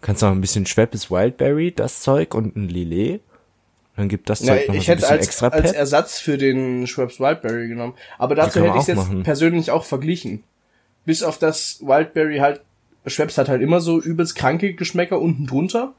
Kannst 0.00 0.22
du 0.22 0.26
auch 0.26 0.30
ein 0.30 0.40
bisschen 0.40 0.66
Schweppes 0.66 1.10
Wildberry, 1.10 1.72
das 1.72 2.00
Zeug 2.00 2.34
und 2.34 2.54
ein 2.56 2.68
Lillet. 2.68 3.20
Dann 3.96 4.08
gibt 4.08 4.28
das 4.28 4.42
na, 4.42 4.52
Zeug 4.52 4.60
noch 4.68 4.74
mal 4.74 4.78
ich 4.78 4.84
so 4.86 4.92
hätte 4.92 5.00
bisschen 5.00 5.16
als, 5.16 5.26
extra 5.26 5.48
als. 5.48 5.72
Ersatz 5.72 6.18
für 6.18 6.36
den 6.38 6.86
Schweppes 6.86 7.18
Wildberry 7.18 7.68
genommen. 7.68 7.94
Aber 8.18 8.34
dazu 8.34 8.60
hätte 8.60 8.74
ich 8.74 8.82
es 8.82 8.86
jetzt 8.88 8.96
machen. 8.98 9.22
persönlich 9.22 9.70
auch 9.70 9.84
verglichen. 9.84 10.42
Bis 11.06 11.22
auf 11.22 11.38
das 11.38 11.80
Wildberry 11.80 12.38
halt, 12.38 12.60
Schweppes 13.06 13.38
hat 13.38 13.48
halt 13.48 13.62
immer 13.62 13.80
so 13.80 14.00
übelst 14.00 14.36
kranke 14.36 14.74
Geschmäcker 14.74 15.20
unten 15.20 15.46
drunter. 15.46 15.94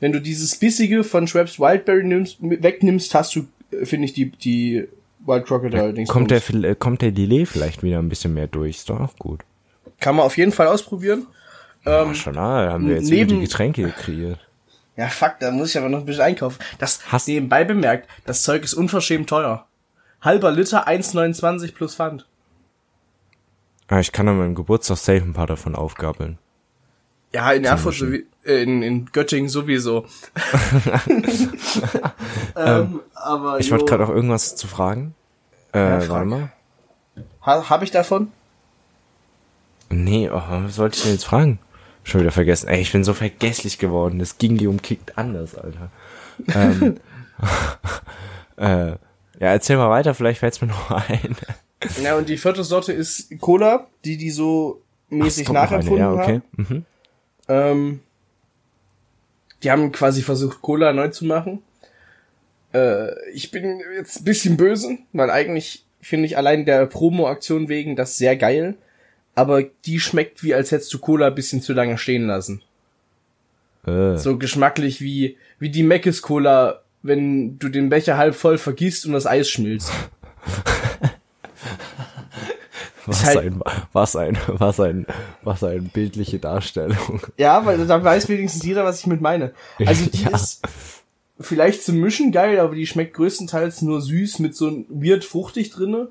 Wenn 0.00 0.12
du 0.12 0.20
dieses 0.20 0.56
bissige 0.56 1.04
von 1.04 1.26
Schweppes 1.28 1.58
Wildberry 1.60 2.04
nimmst, 2.04 2.38
wegnimmst, 2.40 3.14
hast 3.14 3.34
du, 3.36 3.46
äh, 3.70 3.84
finde 3.86 4.06
ich, 4.06 4.12
die, 4.12 4.30
die 4.30 4.88
Wild 5.24 5.46
Crocodile 5.46 5.92
Dings. 5.92 6.08
Kommt 6.08 6.30
der, 6.30 6.74
kommt 6.74 7.02
der 7.02 7.12
Lillet 7.12 7.46
vielleicht 7.46 7.82
wieder 7.82 7.98
ein 7.98 8.08
bisschen 8.08 8.34
mehr 8.34 8.46
durch? 8.46 8.76
Ist 8.76 8.90
doch 8.90 9.00
auch 9.00 9.16
gut. 9.18 9.40
Kann 10.00 10.16
man 10.16 10.26
auf 10.26 10.36
jeden 10.36 10.52
Fall 10.52 10.66
ausprobieren. 10.66 11.26
Ähm, 11.84 12.14
schon, 12.14 12.36
ah, 12.36 12.72
haben 12.72 12.88
wir 12.88 12.96
jetzt 12.96 13.08
neben- 13.08 13.28
die 13.36 13.40
Getränke 13.40 13.90
kreiert. 13.90 14.40
Ja, 14.96 15.08
fuck, 15.08 15.34
da 15.40 15.50
muss 15.50 15.70
ich 15.70 15.78
aber 15.78 15.88
noch 15.88 16.00
ein 16.00 16.06
bisschen 16.06 16.22
einkaufen. 16.22 16.58
Das 16.78 17.00
Hast- 17.12 17.28
nebenbei 17.28 17.64
bemerkt, 17.64 18.08
das 18.24 18.42
Zeug 18.42 18.64
ist 18.64 18.74
unverschämt 18.74 19.28
teuer. 19.28 19.66
Halber 20.22 20.50
Liter 20.50 20.88
1,29 20.88 21.74
plus 21.74 21.94
Pfand. 21.94 22.26
Ah, 23.88 24.00
ich 24.00 24.10
kann 24.12 24.26
an 24.28 24.38
meinem 24.38 24.54
Geburtstag 24.54 24.96
safe 24.96 25.22
ein 25.22 25.34
paar 25.34 25.46
davon 25.46 25.74
aufgabeln. 25.76 26.38
Ja, 27.32 27.52
in 27.52 27.64
Erfurt, 27.64 27.94
sowie, 27.94 28.26
äh, 28.44 28.62
in, 28.62 28.82
in 28.82 29.06
Göttingen 29.12 29.48
sowieso. 29.50 30.06
ähm, 32.56 33.00
aber 33.14 33.60
Ich 33.60 33.70
wollte 33.70 33.84
gerade 33.84 34.04
auch 34.04 34.08
irgendwas 34.10 34.56
zu 34.56 34.66
fragen. 34.66 35.14
Äh, 35.72 36.00
frag. 36.00 36.08
warte 36.08 36.26
mal. 36.26 36.52
ha, 37.42 37.68
Hab 37.68 37.82
ich 37.82 37.90
davon? 37.90 38.32
Nee, 39.90 40.30
oh, 40.30 40.42
was 40.48 40.78
wollte 40.78 40.96
ich 40.96 41.02
denn 41.02 41.12
jetzt 41.12 41.26
fragen? 41.26 41.58
Schon 42.06 42.20
wieder 42.20 42.30
vergessen. 42.30 42.68
Ey, 42.68 42.80
ich 42.80 42.92
bin 42.92 43.02
so 43.02 43.14
vergesslich 43.14 43.78
geworden. 43.78 44.20
Das 44.20 44.38
ging 44.38 44.56
die 44.56 44.68
umkickt 44.68 45.18
anders, 45.18 45.56
Alter. 45.56 45.90
ähm, 46.54 47.00
äh, 48.58 48.90
ja, 48.90 48.98
erzähl 49.38 49.76
mal 49.76 49.90
weiter, 49.90 50.14
vielleicht 50.14 50.38
fällt's 50.38 50.60
mir 50.60 50.68
noch 50.68 50.90
ein. 50.92 51.34
Ja, 52.00 52.16
und 52.16 52.28
die 52.28 52.36
vierte 52.36 52.62
Sorte 52.62 52.92
ist 52.92 53.36
Cola, 53.40 53.88
die 54.04 54.16
die 54.16 54.30
so 54.30 54.82
mäßig 55.08 55.48
eine, 55.48 55.58
nachempfunden 55.58 55.98
ja, 55.98 56.12
okay. 56.12 56.42
haben. 56.56 56.66
Mhm. 56.68 56.84
Ähm, 57.48 58.00
die 59.64 59.72
haben 59.72 59.90
quasi 59.90 60.22
versucht, 60.22 60.62
Cola 60.62 60.92
neu 60.92 61.08
zu 61.08 61.24
machen. 61.24 61.64
Äh, 62.72 63.30
ich 63.32 63.50
bin 63.50 63.80
jetzt 63.96 64.20
ein 64.20 64.24
bisschen 64.24 64.56
böse, 64.56 64.98
weil 65.12 65.28
eigentlich 65.32 65.84
finde 66.00 66.26
ich 66.26 66.36
allein 66.36 66.66
der 66.66 66.86
Promo-Aktion 66.86 67.68
wegen 67.68 67.96
das 67.96 68.16
sehr 68.16 68.36
geil. 68.36 68.76
Aber 69.36 69.62
die 69.62 70.00
schmeckt 70.00 70.42
wie, 70.42 70.54
als 70.54 70.72
hättest 70.72 70.92
du 70.92 70.98
Cola 70.98 71.28
ein 71.28 71.34
bisschen 71.36 71.62
zu 71.62 71.72
lange 71.72 71.98
stehen 71.98 72.26
lassen. 72.26 72.62
Äh, 73.86 74.16
So 74.16 74.36
geschmacklich 74.38 75.00
wie, 75.00 75.36
wie 75.60 75.70
die 75.70 75.84
Meckes 75.84 76.22
Cola, 76.22 76.80
wenn 77.02 77.56
du 77.60 77.68
den 77.68 77.88
Becher 77.88 78.16
halb 78.16 78.34
voll 78.34 78.58
vergisst 78.58 79.06
und 79.06 79.12
das 79.12 79.26
Eis 79.26 79.48
schmilzt. 79.48 79.92
was, 83.06 83.24
halt- 83.24 83.38
ein, 83.38 83.60
was 83.92 84.16
ein, 84.16 84.36
was 84.48 84.80
ein, 84.80 85.06
was 85.42 85.62
ein 85.62 85.88
bildliche 85.90 86.38
Darstellung. 86.38 87.20
Ja, 87.36 87.64
weil 87.64 87.86
da 87.86 88.02
weiß 88.02 88.28
wenigstens 88.28 88.64
jeder, 88.64 88.84
was 88.84 89.00
ich 89.00 89.06
mit 89.06 89.20
meine. 89.20 89.52
Also 89.84 90.06
die 90.10 90.22
Ja. 90.24 90.30
ist 90.30 90.62
vielleicht 91.38 91.84
zum 91.84 91.98
Mischen 92.00 92.32
geil, 92.32 92.58
aber 92.58 92.74
die 92.74 92.86
schmeckt 92.86 93.14
größtenteils 93.14 93.82
nur 93.82 94.00
süß 94.00 94.38
mit 94.40 94.56
so 94.56 94.68
ein 94.68 94.86
weird 94.88 95.24
fruchtig 95.24 95.70
drinne. 95.70 96.08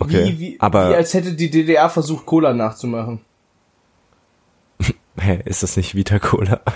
Okay, 0.00 0.26
Wie, 0.28 0.38
wie, 0.38 0.60
aber 0.60 0.90
wie 0.90 0.94
als 0.94 1.12
hätte 1.14 1.32
die 1.34 1.50
DDR 1.50 1.88
versucht, 1.90 2.24
Cola 2.26 2.52
nachzumachen. 2.54 3.20
hä, 5.18 5.40
ist 5.44 5.62
das 5.62 5.76
nicht 5.76 5.94
Vita 5.94 6.18
Cola? 6.18 6.60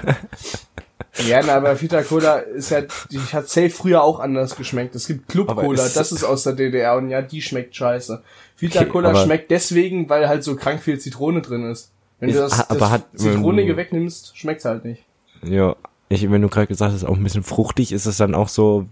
Ja, 1.29 1.43
na, 1.45 1.57
aber 1.57 1.79
Vita 1.79 2.02
Cola 2.02 2.37
ist 2.38 2.71
ja, 2.71 2.81
die 3.11 3.19
hat 3.19 3.47
safe 3.47 3.69
früher 3.69 4.02
auch 4.02 4.19
anders 4.19 4.57
geschmeckt. 4.57 4.95
Es 4.95 5.07
gibt 5.07 5.29
Club 5.29 5.55
Cola, 5.55 5.85
ist- 5.85 5.95
das 5.95 6.11
ist 6.11 6.25
aus 6.25 6.43
der 6.45 6.55
DDR 6.55 6.97
und 6.97 7.11
ja, 7.11 7.21
die 7.21 7.43
schmeckt 7.43 7.76
scheiße. 7.76 8.23
Vita 8.57 8.81
Okay, 8.81 8.88
Cola 8.88 9.14
schmeckt 9.14 9.50
deswegen, 9.50 10.09
weil 10.09 10.26
halt 10.26 10.43
so 10.43 10.57
krank 10.57 10.81
viel 10.81 10.99
Zitrone 10.99 11.43
drin 11.43 11.71
ist. 11.71 11.93
Wenn 12.19 12.31
Ist- 12.31 12.37
du 12.37 12.41
das, 12.41 12.71
aber 12.71 12.81
das 12.81 12.91
hat- 12.91 13.07
Zitronige 13.14 13.76
wegnimmst, 13.76 14.38
schmeckt's 14.38 14.64
halt 14.64 14.87
nicht. 14.87 15.05
ja, 15.45 15.76
ich, 16.09 16.31
wenn 16.31 16.41
du 16.41 16.49
gerade 16.49 16.67
gesagt 16.69 16.95
hast, 16.95 17.05
auch 17.05 17.17
ein 17.17 17.23
bisschen 17.23 17.43
fruchtig, 17.43 17.93
ist 17.93 18.07
es 18.07 18.17
dann 18.17 18.35
auch 18.35 18.49
so 18.49 18.87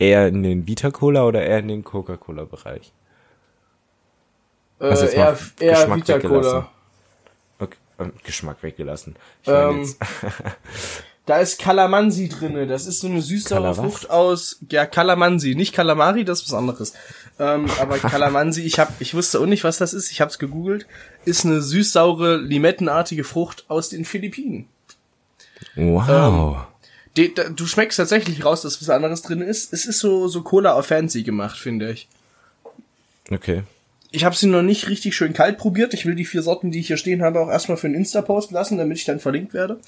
eher 0.00 0.26
in 0.26 0.42
den 0.42 0.66
Vita 0.66 0.90
Cola 0.90 1.24
oder 1.24 1.42
eher 1.44 1.60
in 1.60 1.68
den 1.68 1.84
Coca-Cola 1.84 2.44
Bereich? 2.46 2.92
Also 4.80 5.06
äh, 5.06 5.14
eher, 5.14 5.38
eher 5.60 5.74
Geschmack 5.74 5.98
Vita 5.98 6.14
weggelassen. 6.14 6.50
Cola. 6.50 6.70
Okay, 7.58 7.76
ähm, 7.98 8.12
Geschmack 8.24 8.62
weggelassen. 8.62 9.16
Ich 9.42 9.48
Ähm, 9.48 9.94
Da 11.30 11.38
ist 11.38 11.60
Calamansi 11.60 12.28
drinne. 12.28 12.66
Das 12.66 12.86
ist 12.86 12.98
so 12.98 13.06
eine 13.06 13.22
was? 13.22 13.76
Frucht 13.76 14.10
aus, 14.10 14.58
ja, 14.68 14.84
Calamansi. 14.84 15.54
Nicht 15.54 15.72
Calamari, 15.72 16.24
das 16.24 16.42
ist 16.42 16.48
was 16.50 16.58
anderes. 16.58 16.92
Ähm, 17.38 17.66
aber 17.78 17.98
Calamansi, 18.00 18.62
ich 18.62 18.80
hab, 18.80 19.00
ich 19.00 19.14
wusste 19.14 19.38
auch 19.38 19.46
nicht, 19.46 19.62
was 19.62 19.78
das 19.78 19.94
ist. 19.94 20.10
Ich 20.10 20.20
hab's 20.20 20.40
gegoogelt. 20.40 20.86
Ist 21.24 21.44
eine 21.44 21.60
süß-saure, 21.60 22.38
limettenartige 22.38 23.22
Frucht 23.22 23.64
aus 23.68 23.90
den 23.90 24.04
Philippinen. 24.04 24.66
wow. 25.76 26.66
Die, 27.16 27.32
da, 27.32 27.48
du 27.48 27.64
schmeckst 27.64 27.98
tatsächlich 27.98 28.44
raus, 28.44 28.62
dass 28.62 28.80
was 28.80 28.90
anderes 28.90 29.22
drin 29.22 29.40
ist. 29.40 29.72
Es 29.72 29.86
ist 29.86 30.00
so, 30.00 30.26
so 30.26 30.42
Cola 30.42 30.72
auf 30.72 30.86
Fancy 30.86 31.22
gemacht, 31.22 31.58
finde 31.58 31.92
ich. 31.92 32.08
okay. 33.30 33.62
Ich 34.12 34.24
habe 34.24 34.34
sie 34.34 34.46
noch 34.46 34.62
nicht 34.62 34.88
richtig 34.88 35.14
schön 35.14 35.32
kalt 35.32 35.58
probiert. 35.58 35.94
Ich 35.94 36.04
will 36.04 36.14
die 36.14 36.24
vier 36.24 36.42
Sorten, 36.42 36.70
die 36.70 36.80
ich 36.80 36.88
hier 36.88 36.96
stehen 36.96 37.22
habe, 37.22 37.40
auch 37.40 37.48
erstmal 37.48 37.76
für 37.76 37.86
einen 37.86 37.96
Insta-Post 37.96 38.50
lassen, 38.50 38.78
damit 38.78 38.98
ich 38.98 39.04
dann 39.04 39.20
verlinkt 39.20 39.54
werde. 39.54 39.78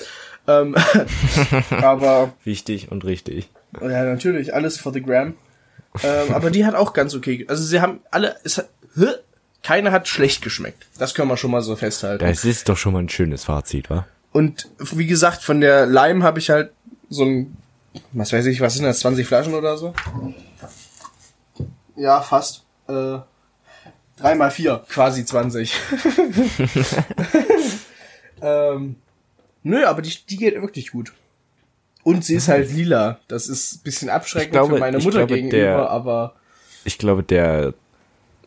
Ähm, 0.47 0.77
aber 1.71 2.33
Wichtig 2.45 2.91
und 2.91 3.05
richtig. 3.05 3.49
ja, 3.81 4.05
natürlich, 4.05 4.55
alles 4.55 4.79
for 4.79 4.93
the 4.93 5.03
gram. 5.03 5.35
Ähm, 6.03 6.35
aber 6.35 6.51
die 6.51 6.65
hat 6.65 6.75
auch 6.75 6.93
ganz 6.93 7.15
okay. 7.15 7.45
Also 7.49 7.65
sie 7.65 7.81
haben 7.81 8.01
alle, 8.11 8.37
es 8.45 8.59
hat, 8.59 8.69
keine 9.63 9.93
hat 9.93 10.09
schlecht 10.09 10.43
geschmeckt. 10.43 10.87
Das 10.99 11.15
können 11.15 11.29
wir 11.29 11.37
schon 11.37 11.51
mal 11.51 11.63
so 11.63 11.77
festhalten. 11.77 12.25
Das 12.25 12.45
ist 12.45 12.69
doch 12.69 12.77
schon 12.77 12.93
mal 12.93 13.01
ein 13.01 13.09
schönes 13.09 13.45
Fazit, 13.45 13.91
wa? 13.91 14.07
Und 14.33 14.69
wie 14.79 15.07
gesagt, 15.07 15.43
von 15.43 15.61
der 15.61 15.87
Lime 15.87 16.25
habe 16.25 16.39
ich 16.39 16.49
halt 16.49 16.71
so 17.11 17.25
ein, 17.25 17.57
was 18.13 18.33
weiß 18.33 18.47
ich, 18.47 18.61
was 18.61 18.75
sind 18.75 18.85
das, 18.85 19.01
20 19.01 19.27
Flaschen 19.27 19.55
oder 19.55 19.77
so? 19.77 19.93
Ja, 21.97 22.23
fast. 22.23 22.65
Äh, 22.89 23.19
drei 24.23 24.35
mal 24.35 24.51
vier, 24.51 24.83
quasi 24.89 25.25
20. 25.25 25.73
ähm, 28.43 28.97
nö, 29.63 29.85
aber 29.87 30.03
die, 30.03 30.15
die 30.29 30.37
geht 30.37 30.55
wirklich 30.61 30.93
gut. 30.93 31.13
Und 32.05 32.25
sie 32.25 32.35
ist 32.35 32.49
halt 32.49 32.71
lila. 32.73 33.21
Das 33.29 33.47
ist 33.47 33.77
ein 33.77 33.81
bisschen 33.85 34.11
abschreckend 34.11 34.47
Ich 34.49 34.53
glaube- 34.53 34.75
für 34.75 34.81
meine 34.81 34.99
Mutter 34.99 35.19
glaube, 35.19 35.35
gegenüber, 35.35 35.57
der- 35.57 35.91
aber 35.91 36.35
Ich 36.85 36.99
glaube, 36.99 37.23
der 37.23 37.75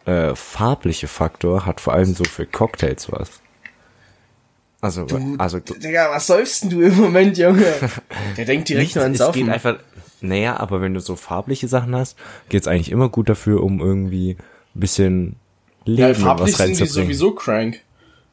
äh, 0.06 0.36
farbliche 0.36 1.08
Faktor 1.08 1.66
hat 1.66 1.80
vor 1.82 1.94
allem 1.94 2.14
so 2.14 2.24
für 2.26 2.46
Cocktails 2.46 3.12
was. 3.12 3.30
Also, 4.82 5.08
also 5.40 5.60
Digga, 5.60 6.12
was 6.12 6.28
säufst 6.28 6.64
denn 6.64 6.70
du 6.70 6.82
im 6.82 6.96
Moment, 6.96 7.38
Junge? 7.40 7.64
Der 8.38 8.46
denkt 8.46 8.70
direkt 8.70 8.84
nichts, 8.84 8.96
nur 8.96 9.04
ans 9.06 9.20
es 9.20 9.26
geht 9.32 9.46
Saufen. 9.46 9.50
einfach, 9.50 9.78
naja, 10.22 10.58
aber 10.60 10.80
wenn 10.82 10.94
du 10.94 11.00
so 11.00 11.16
farbliche 11.16 11.68
Sachen 11.68 11.96
hast, 11.96 12.16
geht's 12.50 12.68
eigentlich 12.68 12.92
immer 12.92 13.10
gut 13.10 13.28
dafür, 13.28 13.64
um 13.64 13.80
irgendwie 13.80 14.38
ein 14.76 14.80
bisschen 14.80 15.36
Leben 15.86 16.02
Ja, 16.02 16.14
farblich 16.14 16.54
was 16.54 16.66
sind 16.66 16.80
die 16.80 16.86
sowieso 16.86 17.32
crank. 17.32 17.82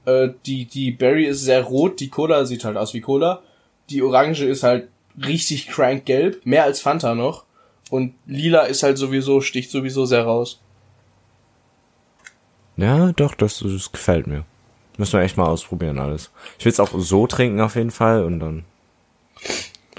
Äh, 0.05 0.31
die, 0.47 0.65
die 0.65 0.91
Berry 0.91 1.27
ist 1.27 1.43
sehr 1.43 1.63
rot, 1.63 2.01
die 2.01 2.09
Cola 2.09 2.45
sieht 2.45 2.65
halt 2.65 2.77
aus 2.77 2.95
wie 2.95 3.01
Cola. 3.01 3.43
Die 3.91 4.03
Orange 4.03 4.45
ist 4.45 4.63
halt 4.63 4.89
richtig 5.25 5.69
crank 5.69 6.05
gelb, 6.07 6.45
mehr 6.45 6.65
als 6.65 6.81
Fanta 6.81 7.15
noch. 7.15 7.45
Und 7.91 8.15
lila 8.27 8.63
ist 8.63 8.83
halt 8.83 8.97
sowieso, 8.97 9.41
sticht 9.41 9.71
sowieso 9.71 10.07
sehr 10.07 10.25
raus. 10.25 10.61
Ja, 12.77 13.13
doch, 13.13 13.35
das, 13.35 13.59
das 13.59 13.93
gefällt 13.93 14.27
mir. 14.27 14.45
Müssen 14.97 15.15
wir 15.15 15.21
echt 15.21 15.37
mal 15.37 15.47
ausprobieren 15.47 15.99
alles. 15.99 16.31
Ich 16.59 16.65
will's 16.65 16.81
auch 16.81 16.91
so 16.97 17.27
trinken 17.27 17.61
auf 17.61 17.77
jeden 17.77 17.91
Fall 17.91 18.25
und 18.25 18.41
dann 18.41 18.65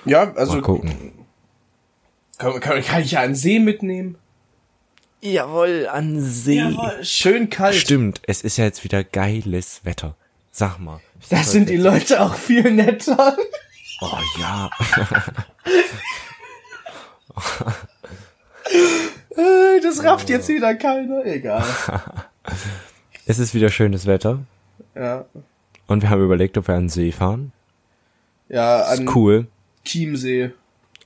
Ja, 0.05 0.33
also 0.33 0.53
mal 0.53 0.61
gucken. 0.61 1.13
kann, 2.37 2.59
kann, 2.59 2.81
kann 2.81 3.01
ich 3.01 3.11
ja 3.11 3.21
einen 3.21 3.35
See 3.35 3.59
mitnehmen. 3.59 4.17
Jawohl, 5.25 5.87
an 5.89 6.19
See. 6.21 6.57
Jawohl, 6.57 7.01
schön 7.05 7.49
kalt. 7.49 7.75
Stimmt, 7.75 8.21
es 8.27 8.41
ist 8.41 8.57
ja 8.57 8.65
jetzt 8.65 8.83
wieder 8.83 9.05
geiles 9.05 9.85
Wetter. 9.85 10.15
Sag 10.51 10.79
mal. 10.79 10.99
Da 11.29 11.43
sind 11.43 11.69
die 11.69 11.77
Leute 11.77 12.21
auch 12.21 12.35
viel 12.35 12.69
netter. 12.71 13.37
Oh 14.01 14.17
ja. 14.39 14.69
Äh, 19.35 19.79
das 19.81 20.03
rafft 20.03 20.29
jetzt 20.29 20.47
wieder 20.49 20.75
keiner. 20.75 21.25
Egal. 21.25 21.63
Es 23.25 23.39
ist 23.39 23.53
wieder 23.53 23.69
schönes 23.69 24.05
Wetter. 24.05 24.39
Ja, 24.95 25.23
Und 25.87 26.01
wir 26.01 26.09
haben 26.09 26.21
überlegt, 26.25 26.57
ob 26.57 26.67
wir 26.67 26.75
an 26.75 26.83
den 26.83 26.89
See 26.89 27.13
fahren. 27.13 27.53
ja 28.49 28.81
Ist 28.81 28.99
an 28.99 29.09
cool. 29.15 29.47
Chiemsee. 29.85 30.51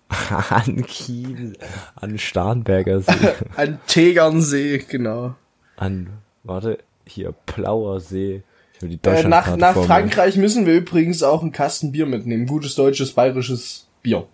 an 0.49 0.85
Kiel, 0.85 1.57
an 1.95 2.17
Starnberger 2.17 3.01
See, 3.01 3.11
An 3.55 3.79
Tegernsee, 3.87 4.77
genau. 4.79 5.35
an, 5.75 6.09
warte, 6.43 6.79
hier, 7.05 7.33
Plauersee. 7.45 8.43
Ich 8.75 8.81
will 8.81 8.89
die 8.89 9.09
Äh, 9.09 9.23
nach 9.27 9.57
nach 9.57 9.75
mir. 9.75 9.83
Frankreich 9.83 10.37
müssen 10.37 10.65
wir 10.65 10.75
übrigens 10.75 11.23
auch 11.23 11.41
einen 11.41 11.51
Kasten 11.51 11.91
Bier 11.91 12.05
mitnehmen. 12.05 12.45
Gutes 12.45 12.75
deutsches, 12.75 13.11
bayerisches 13.13 13.87
Bier. 14.03 14.27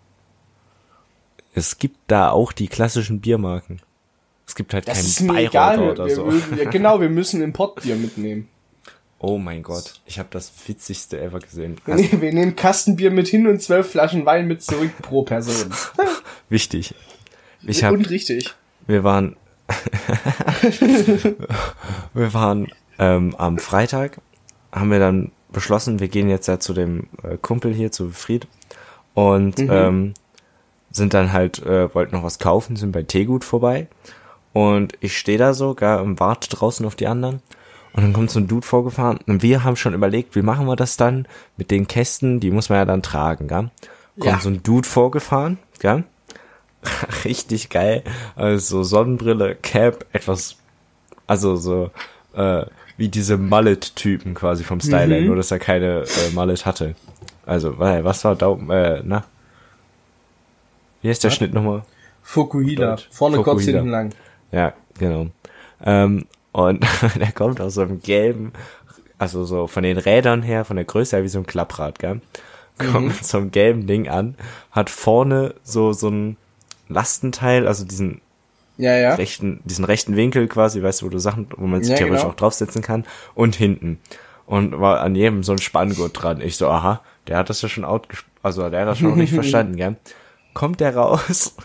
Es 1.56 1.78
gibt 1.78 1.98
da 2.08 2.30
auch 2.30 2.52
die 2.52 2.68
klassischen 2.68 3.22
Biermarken. 3.22 3.80
Es 4.46 4.56
gibt 4.56 4.74
halt 4.74 4.88
Das 4.88 4.98
kein 4.98 5.06
ist 5.06 5.22
mir 5.22 5.28
Bayreuther 5.34 5.50
egal. 5.50 5.80
Wir, 5.80 5.92
oder 5.92 6.06
wir, 6.08 6.16
so. 6.16 6.58
wir, 6.58 6.66
genau, 6.66 7.00
wir 7.00 7.10
müssen 7.10 7.42
Importbier 7.44 7.96
mitnehmen. 7.96 8.50
Oh 9.26 9.38
mein 9.38 9.64
Gott, 9.64 10.02
ich 10.06 10.20
habe 10.20 10.28
das 10.32 10.52
witzigste 10.68 11.18
ever 11.22 11.40
gesehen. 11.40 11.78
Nee, 11.86 12.10
wir 12.20 12.34
nehmen 12.34 12.58
Kastenbier 12.58 13.10
mit 13.10 13.30
hin 13.30 13.48
und 13.48 13.62
zwölf 13.62 13.90
Flaschen 13.92 14.26
Wein 14.26 14.50
mit 14.50 14.62
zurück 14.62 14.92
pro 15.02 15.24
Person. 15.24 15.72
wichtig. 16.50 16.94
Ich 17.62 17.86
hab, 17.86 17.94
und 17.94 18.10
richtig. 18.10 18.54
wir 18.86 19.06
waren, 19.06 19.38
wir 22.14 22.34
waren 22.34 22.68
ähm, 23.00 23.34
am 23.38 23.60
Freitag, 23.60 24.20
haben 24.74 24.92
wir 24.92 25.00
dann 25.00 25.32
beschlossen, 25.54 26.02
wir 26.02 26.10
gehen 26.10 26.28
jetzt 26.28 26.48
ja 26.48 26.60
zu 26.60 26.74
dem 26.74 27.08
äh, 27.24 27.38
Kumpel 27.38 27.74
hier, 27.74 27.94
zu 27.94 28.10
Fried 28.10 28.46
und 29.14 29.58
ähm, 29.58 30.16
sind 30.92 31.14
dann 31.14 31.32
halt, 31.32 31.66
äh, 31.66 31.96
wollten 31.96 32.14
noch 32.14 32.24
was 32.24 32.40
kaufen, 32.40 32.76
sind 32.76 32.92
bei 32.92 33.04
Teegut 33.04 33.46
vorbei 33.46 33.88
und 34.52 34.98
ich 35.00 35.18
stehe 35.18 35.38
da 35.38 35.54
so, 35.54 35.76
gar 35.76 36.04
und 36.04 36.20
warte 36.20 36.50
draußen 36.50 36.86
auf 36.86 36.98
die 36.98 37.08
anderen 37.08 37.42
und 37.94 38.04
dann 38.04 38.14
kommt 38.14 38.32
so 38.32 38.40
ein 38.40 38.48
Dude 38.48 38.66
vorgefahren 38.66 39.20
und 39.28 39.42
wir 39.44 39.64
haben 39.64 39.76
schon 39.76 39.94
überlegt, 39.94 40.36
wie 40.36 40.42
machen 40.42 40.66
wir 40.68 40.76
das 40.76 40.98
dann 40.98 41.28
mit 41.58 41.72
den 41.72 41.88
Kästen, 41.88 42.40
die 42.40 42.52
muss 42.52 42.70
man 42.70 42.80
ja 42.80 42.86
dann 42.86 43.02
tragen, 43.04 43.48
gell? 43.48 43.70
Kommt 44.20 44.26
Ja. 44.26 44.40
so 44.40 44.50
ein 44.50 44.62
Dude 44.64 44.88
vorgefahren, 44.88 45.58
gell? 45.80 46.04
Richtig 47.26 47.70
geil, 47.70 48.04
also 48.36 48.84
Sonnenbrille, 48.84 49.56
Cap, 49.56 50.06
etwas, 50.12 50.58
also 51.28 51.56
so, 51.56 51.92
äh, 52.36 52.66
wie 52.98 53.08
diese 53.10 53.38
Mullet-Typen 53.38 54.34
quasi 54.34 54.64
vom 54.64 54.80
Style, 54.80 55.20
Mhm. 55.22 55.28
nur 55.28 55.36
dass 55.36 55.50
er 55.52 55.60
keine 55.60 56.02
äh, 56.04 56.30
Mullet 56.34 56.66
hatte. 56.66 56.96
Also, 57.46 57.78
was 57.80 58.24
war 58.24 58.36
Daumen, 58.36 58.70
äh, 58.70 59.02
na? 59.04 59.24
Wie 61.02 61.10
heißt 61.10 61.24
der 61.24 61.32
Was? 61.32 61.36
Schnitt 61.38 61.54
nochmal? 61.54 61.84
Fukuhila. 62.22 62.98
Vorne 63.12 63.38
kurz, 63.38 63.48
Fukuhila. 63.62 63.78
hinten 63.80 63.92
lang. 63.92 64.10
Ja, 64.52 64.74
genau. 64.98 65.28
Ähm, 65.84 66.26
und 66.54 66.86
der 67.20 67.34
kommt 67.34 67.60
aus 67.60 67.74
so 67.74 67.82
einem 67.82 68.02
gelben, 68.02 68.54
also 69.18 69.44
so 69.44 69.68
von 69.68 69.84
den 69.84 69.98
Rädern 69.98 70.42
her, 70.42 70.64
von 70.64 70.78
der 70.78 70.86
Größe 70.86 71.18
her 71.18 71.24
wie 71.24 71.30
so 71.30 71.40
ein 71.40 71.46
Klapprad, 71.46 72.00
gell? 72.00 72.22
Kommt 72.78 73.08
mit 73.08 73.26
so 73.26 73.38
einem 73.38 73.52
gelben 73.52 73.86
Ding 73.86 74.08
an, 74.08 74.36
hat 74.72 74.90
vorne 74.90 75.54
so, 75.64 75.92
so 75.94 76.10
ein 76.10 76.38
Lastenteil, 76.90 77.68
also 77.68 77.86
diesen 77.86 78.22
Ja, 78.78 78.96
ja. 78.98 79.16
rechten, 79.16 79.62
diesen 79.66 79.86
rechten 79.86 80.16
Winkel 80.16 80.48
quasi, 80.48 80.82
weißt 80.82 81.02
du, 81.02 81.06
wo 81.06 81.10
du 81.10 81.20
Sachen, 81.20 81.48
wo 81.58 81.68
man 81.68 81.84
sich 81.84 81.92
Ja, 81.92 81.98
theoretisch 81.98 82.22
genau. 82.22 82.32
auch 82.32 82.36
draufsetzen 82.38 82.82
kann, 82.82 83.06
und 83.36 83.56
hinten. 83.56 84.00
Und 84.46 84.80
war 84.80 85.02
an 85.02 85.16
jedem 85.16 85.44
so 85.44 85.52
ein 85.54 85.60
Spanngurt 85.60 86.22
dran. 86.22 86.42
Ich 86.42 86.58
so, 86.58 86.68
aha, 86.68 87.02
der 87.28 87.38
hat 87.38 87.50
das 87.50 87.62
ja 87.62 87.70
schon 87.70 87.86
out, 87.86 88.08
also 88.42 88.70
der 88.70 88.82
hat 88.82 88.88
das 88.88 89.00
schon 89.00 89.10
noch 89.10 89.16
nicht 89.16 89.34
verstanden, 89.34 89.76
gell? 89.76 89.96
Kommt 90.54 90.80
der 90.80 90.96
raus, 90.96 91.56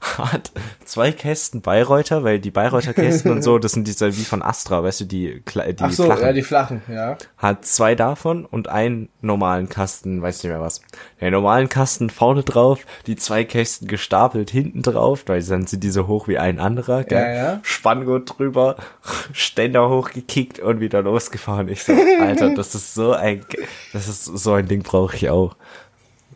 hat 0.18 0.52
zwei 0.84 1.12
Kästen 1.12 1.60
Bayreuther, 1.60 2.24
weil 2.24 2.38
die 2.38 2.50
Bayreuther 2.50 2.94
Kästen 2.94 3.30
und 3.30 3.42
so, 3.42 3.58
das 3.58 3.72
sind 3.72 3.86
diese 3.86 4.16
wie 4.16 4.24
von 4.24 4.42
Astra, 4.42 4.82
weißt 4.82 5.00
du, 5.00 5.04
die, 5.04 5.42
die 5.44 5.74
Ach 5.80 5.90
so, 5.90 6.04
flachen 6.04 6.22
ja, 6.22 6.32
die 6.32 6.42
flachen, 6.42 6.82
ja. 6.88 7.16
hat 7.36 7.64
zwei 7.64 7.94
davon 7.94 8.44
und 8.44 8.68
einen 8.68 9.08
normalen 9.20 9.68
Kasten, 9.68 10.22
weiß 10.22 10.42
nicht 10.42 10.50
mehr 10.50 10.60
was. 10.60 10.80
Den 11.20 11.32
normalen 11.32 11.68
Kasten 11.68 12.10
vorne 12.10 12.42
drauf, 12.42 12.80
die 13.06 13.16
zwei 13.16 13.44
Kästen 13.44 13.88
gestapelt 13.88 14.50
hinten 14.50 14.82
drauf, 14.82 15.24
weil 15.26 15.42
dann 15.42 15.66
sind 15.66 15.84
die 15.84 15.90
so 15.90 16.06
hoch 16.06 16.28
wie 16.28 16.38
ein 16.38 16.58
anderer, 16.58 17.04
gell? 17.04 17.20
Ja, 17.20 17.34
ja. 17.34 17.60
Spanngurt 17.62 18.38
drüber, 18.38 18.76
Ständer 19.32 19.88
hochgekickt 19.88 20.58
und 20.60 20.80
wieder 20.80 21.02
losgefahren. 21.02 21.68
Ich 21.68 21.84
so, 21.84 21.92
Alter, 22.20 22.54
das 22.54 22.74
ist 22.74 22.94
so 22.94 23.12
ein, 23.12 23.44
das 23.92 24.08
ist 24.08 24.24
so 24.24 24.52
ein 24.54 24.68
Ding 24.68 24.82
brauche 24.82 25.16
ich 25.16 25.28
auch. 25.28 25.56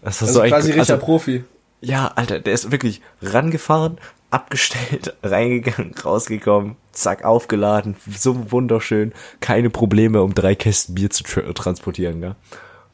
Das 0.03 0.17
ist 0.17 0.23
Also 0.23 0.35
so 0.35 0.41
ein, 0.41 0.51
quasi 0.51 0.73
richtiger 0.73 0.95
also, 0.95 1.05
Profi. 1.05 1.45
Ja, 1.83 2.07
Alter, 2.15 2.41
der 2.41 2.55
ist 2.55 2.71
wirklich 2.71 3.03
rangefahren, 3.21 3.99
abgestellt, 4.31 5.15
reingegangen, 5.23 5.95
rausgekommen, 6.03 6.77
zack, 6.93 7.25
aufgeladen, 7.25 7.97
so 8.09 8.51
wunderschön, 8.51 9.13
keine 9.41 9.69
Probleme, 9.69 10.23
um 10.23 10.33
drei 10.35 10.55
Kästen 10.55 10.95
Bier 10.95 11.11
zu 11.11 11.25
tra 11.25 11.53
transportieren, 11.53 12.21
gell? 12.21 12.37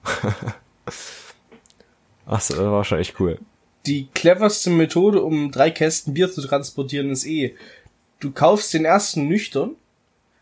Ach 2.27 2.41
so, 2.41 2.55
das 2.55 2.65
war 2.65 2.85
schon 2.85 2.99
echt 2.99 3.21
cool. 3.21 3.39
Die 3.87 4.09
cleverste 4.15 4.71
Methode, 4.71 5.23
um 5.23 5.51
drei 5.51 5.71
Kästen 5.71 6.15
Bier 6.15 6.33
zu 6.33 6.43
transportieren, 6.43 7.11
ist 7.11 7.27
eh, 7.27 7.55
du 8.21 8.33
kaufst 8.33 8.75
den 8.75 8.85
ersten 8.85 9.29
nüchtern, 9.29 9.77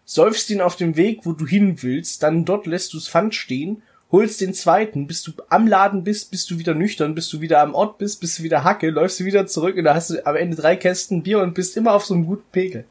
säufst 0.05 0.51
ihn 0.51 0.61
auf 0.61 0.77
dem 0.77 0.97
Weg, 0.97 1.21
wo 1.25 1.33
du 1.33 1.47
hin 1.47 1.83
willst, 1.83 2.23
dann 2.23 2.45
dort 2.45 2.67
lässt 2.67 2.95
du's 2.95 3.09
Pfand 3.09 3.35
stehen, 3.35 3.83
holst 4.13 4.41
den 4.41 4.55
zweiten, 4.55 5.07
bis 5.07 5.23
du 5.23 5.33
am 5.49 5.67
Laden 5.67 6.05
bist, 6.05 6.31
bis 6.31 6.47
du 6.47 6.59
wieder 6.59 6.75
nüchtern, 6.75 7.15
bis 7.15 7.29
du 7.29 7.41
wieder 7.41 7.61
am 7.61 7.75
Ort 7.75 7.99
bist, 7.99 8.21
bis 8.21 8.37
du 8.37 8.43
wieder 8.43 8.65
Hacke, 8.65 8.91
läufst 8.91 9.21
du 9.21 9.25
wieder 9.25 9.47
zurück 9.47 9.77
und 9.77 9.85
da 9.85 9.95
hast 9.95 10.11
du 10.11 10.25
am 10.27 10.37
Ende 10.37 10.57
drei 10.57 10.77
Kästen 10.77 11.23
Bier 11.23 11.41
und 11.41 11.55
bist 11.55 11.77
immer 11.77 11.93
auf 11.93 12.05
so 12.05 12.15
einem 12.15 12.27
guten 12.27 12.45
Pegel. 12.53 12.85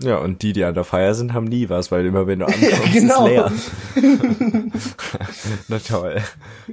Ja, 0.00 0.18
und 0.18 0.42
die, 0.42 0.52
die 0.52 0.62
an 0.64 0.74
der 0.74 0.84
Feier 0.84 1.14
sind, 1.14 1.32
haben 1.32 1.46
nie 1.46 1.68
was, 1.68 1.90
weil 1.90 2.06
immer 2.06 2.26
wenn 2.26 2.38
du 2.38 2.46
ankommst, 2.46 2.92
genau. 2.92 3.26
ist 3.26 3.30
leer. 3.32 3.52
Na 5.68 5.78
toll. 5.78 6.22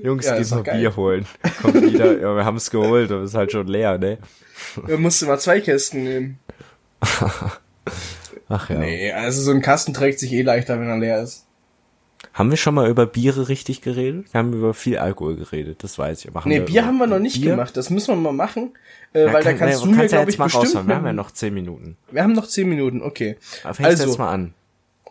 Jungs, 0.02 0.26
Ja, 0.26 0.38
geh 0.38 0.46
mal 0.50 0.64
geil. 0.64 0.80
Bier 0.80 0.96
holen. 0.96 1.26
Kommt 1.62 1.82
wieder, 1.82 2.20
ja, 2.20 2.36
wir 2.36 2.46
haben 2.46 2.58
es 2.58 2.70
geholt, 2.70 3.12
aber 3.12 3.24
ist 3.24 3.34
halt 3.34 3.52
schon 3.52 3.68
leer, 3.68 3.98
ne? 3.98 4.20
Da 4.88 4.98
musst 4.98 5.22
du 5.22 5.26
mal 5.26 5.40
zwei 5.40 5.60
Kästen 5.60 6.04
nehmen. 6.04 6.40
Ach 8.48 8.70
ja. 8.70 8.78
Nee, 8.78 9.12
also 9.12 9.42
so 9.42 9.52
ein 9.52 9.62
Kasten 9.62 9.94
trägt 9.94 10.20
sich 10.20 10.32
eh 10.32 10.44
leichter, 10.44 10.80
wenn 10.80 10.88
er 10.88 11.00
leer 11.00 11.22
ist. 11.22 11.45
Haben 12.36 12.50
wir 12.50 12.58
schon 12.58 12.76
mal 12.76 12.90
über 12.90 13.06
Biere 13.06 13.48
richtig 13.48 13.82
geredet? 13.82 14.34
Wir 14.34 14.40
haben 14.40 14.52
über 14.52 14.74
viel 14.74 14.98
Alkohol 14.98 15.38
geredet, 15.38 15.84
das 15.84 15.98
weiß 15.98 16.20
ich. 16.26 16.28
Aber 16.30 16.42
Nee, 16.48 16.56
wir 16.60 16.66
Bier 16.66 16.86
haben 16.86 16.98
wir 16.98 17.08
noch 17.08 17.18
nicht 17.20 17.40
Bier? 17.42 17.52
gemacht. 17.52 17.76
Das 17.78 17.90
müssen 17.90 18.10
wir 18.10 18.18
mal 18.18 18.34
machen. 18.34 18.74
Äh, 19.14 19.22
Ja, 19.22 19.34
weil 19.34 19.42
da 19.44 19.50
kann- 19.52 19.60
kannst 19.60 19.86
nee, 19.86 19.90
du 19.92 19.96
mir, 19.96 20.02
ja 20.04 20.08
glaube 20.10 20.30
ich, 20.30 20.38
mal 20.38 20.46
bestimmt... 20.46 20.66
raushauen. 20.66 20.88
Wir 20.90 20.96
haben 20.98 21.06
ja 21.06 21.14
noch 21.14 21.32
zehn 21.32 21.54
Minuten. 21.54 21.96
wir 22.12 22.22
haben 22.24 22.34
noch 22.34 22.46
zehn 22.48 22.68
Minuten, 22.68 23.02
okay. 23.02 23.38
Aber 23.64 23.74
fängst 23.74 23.90
Also- 23.92 24.04
du 24.04 24.10
jetzt 24.10 24.20
mal 24.20 24.32
an. 24.34 24.54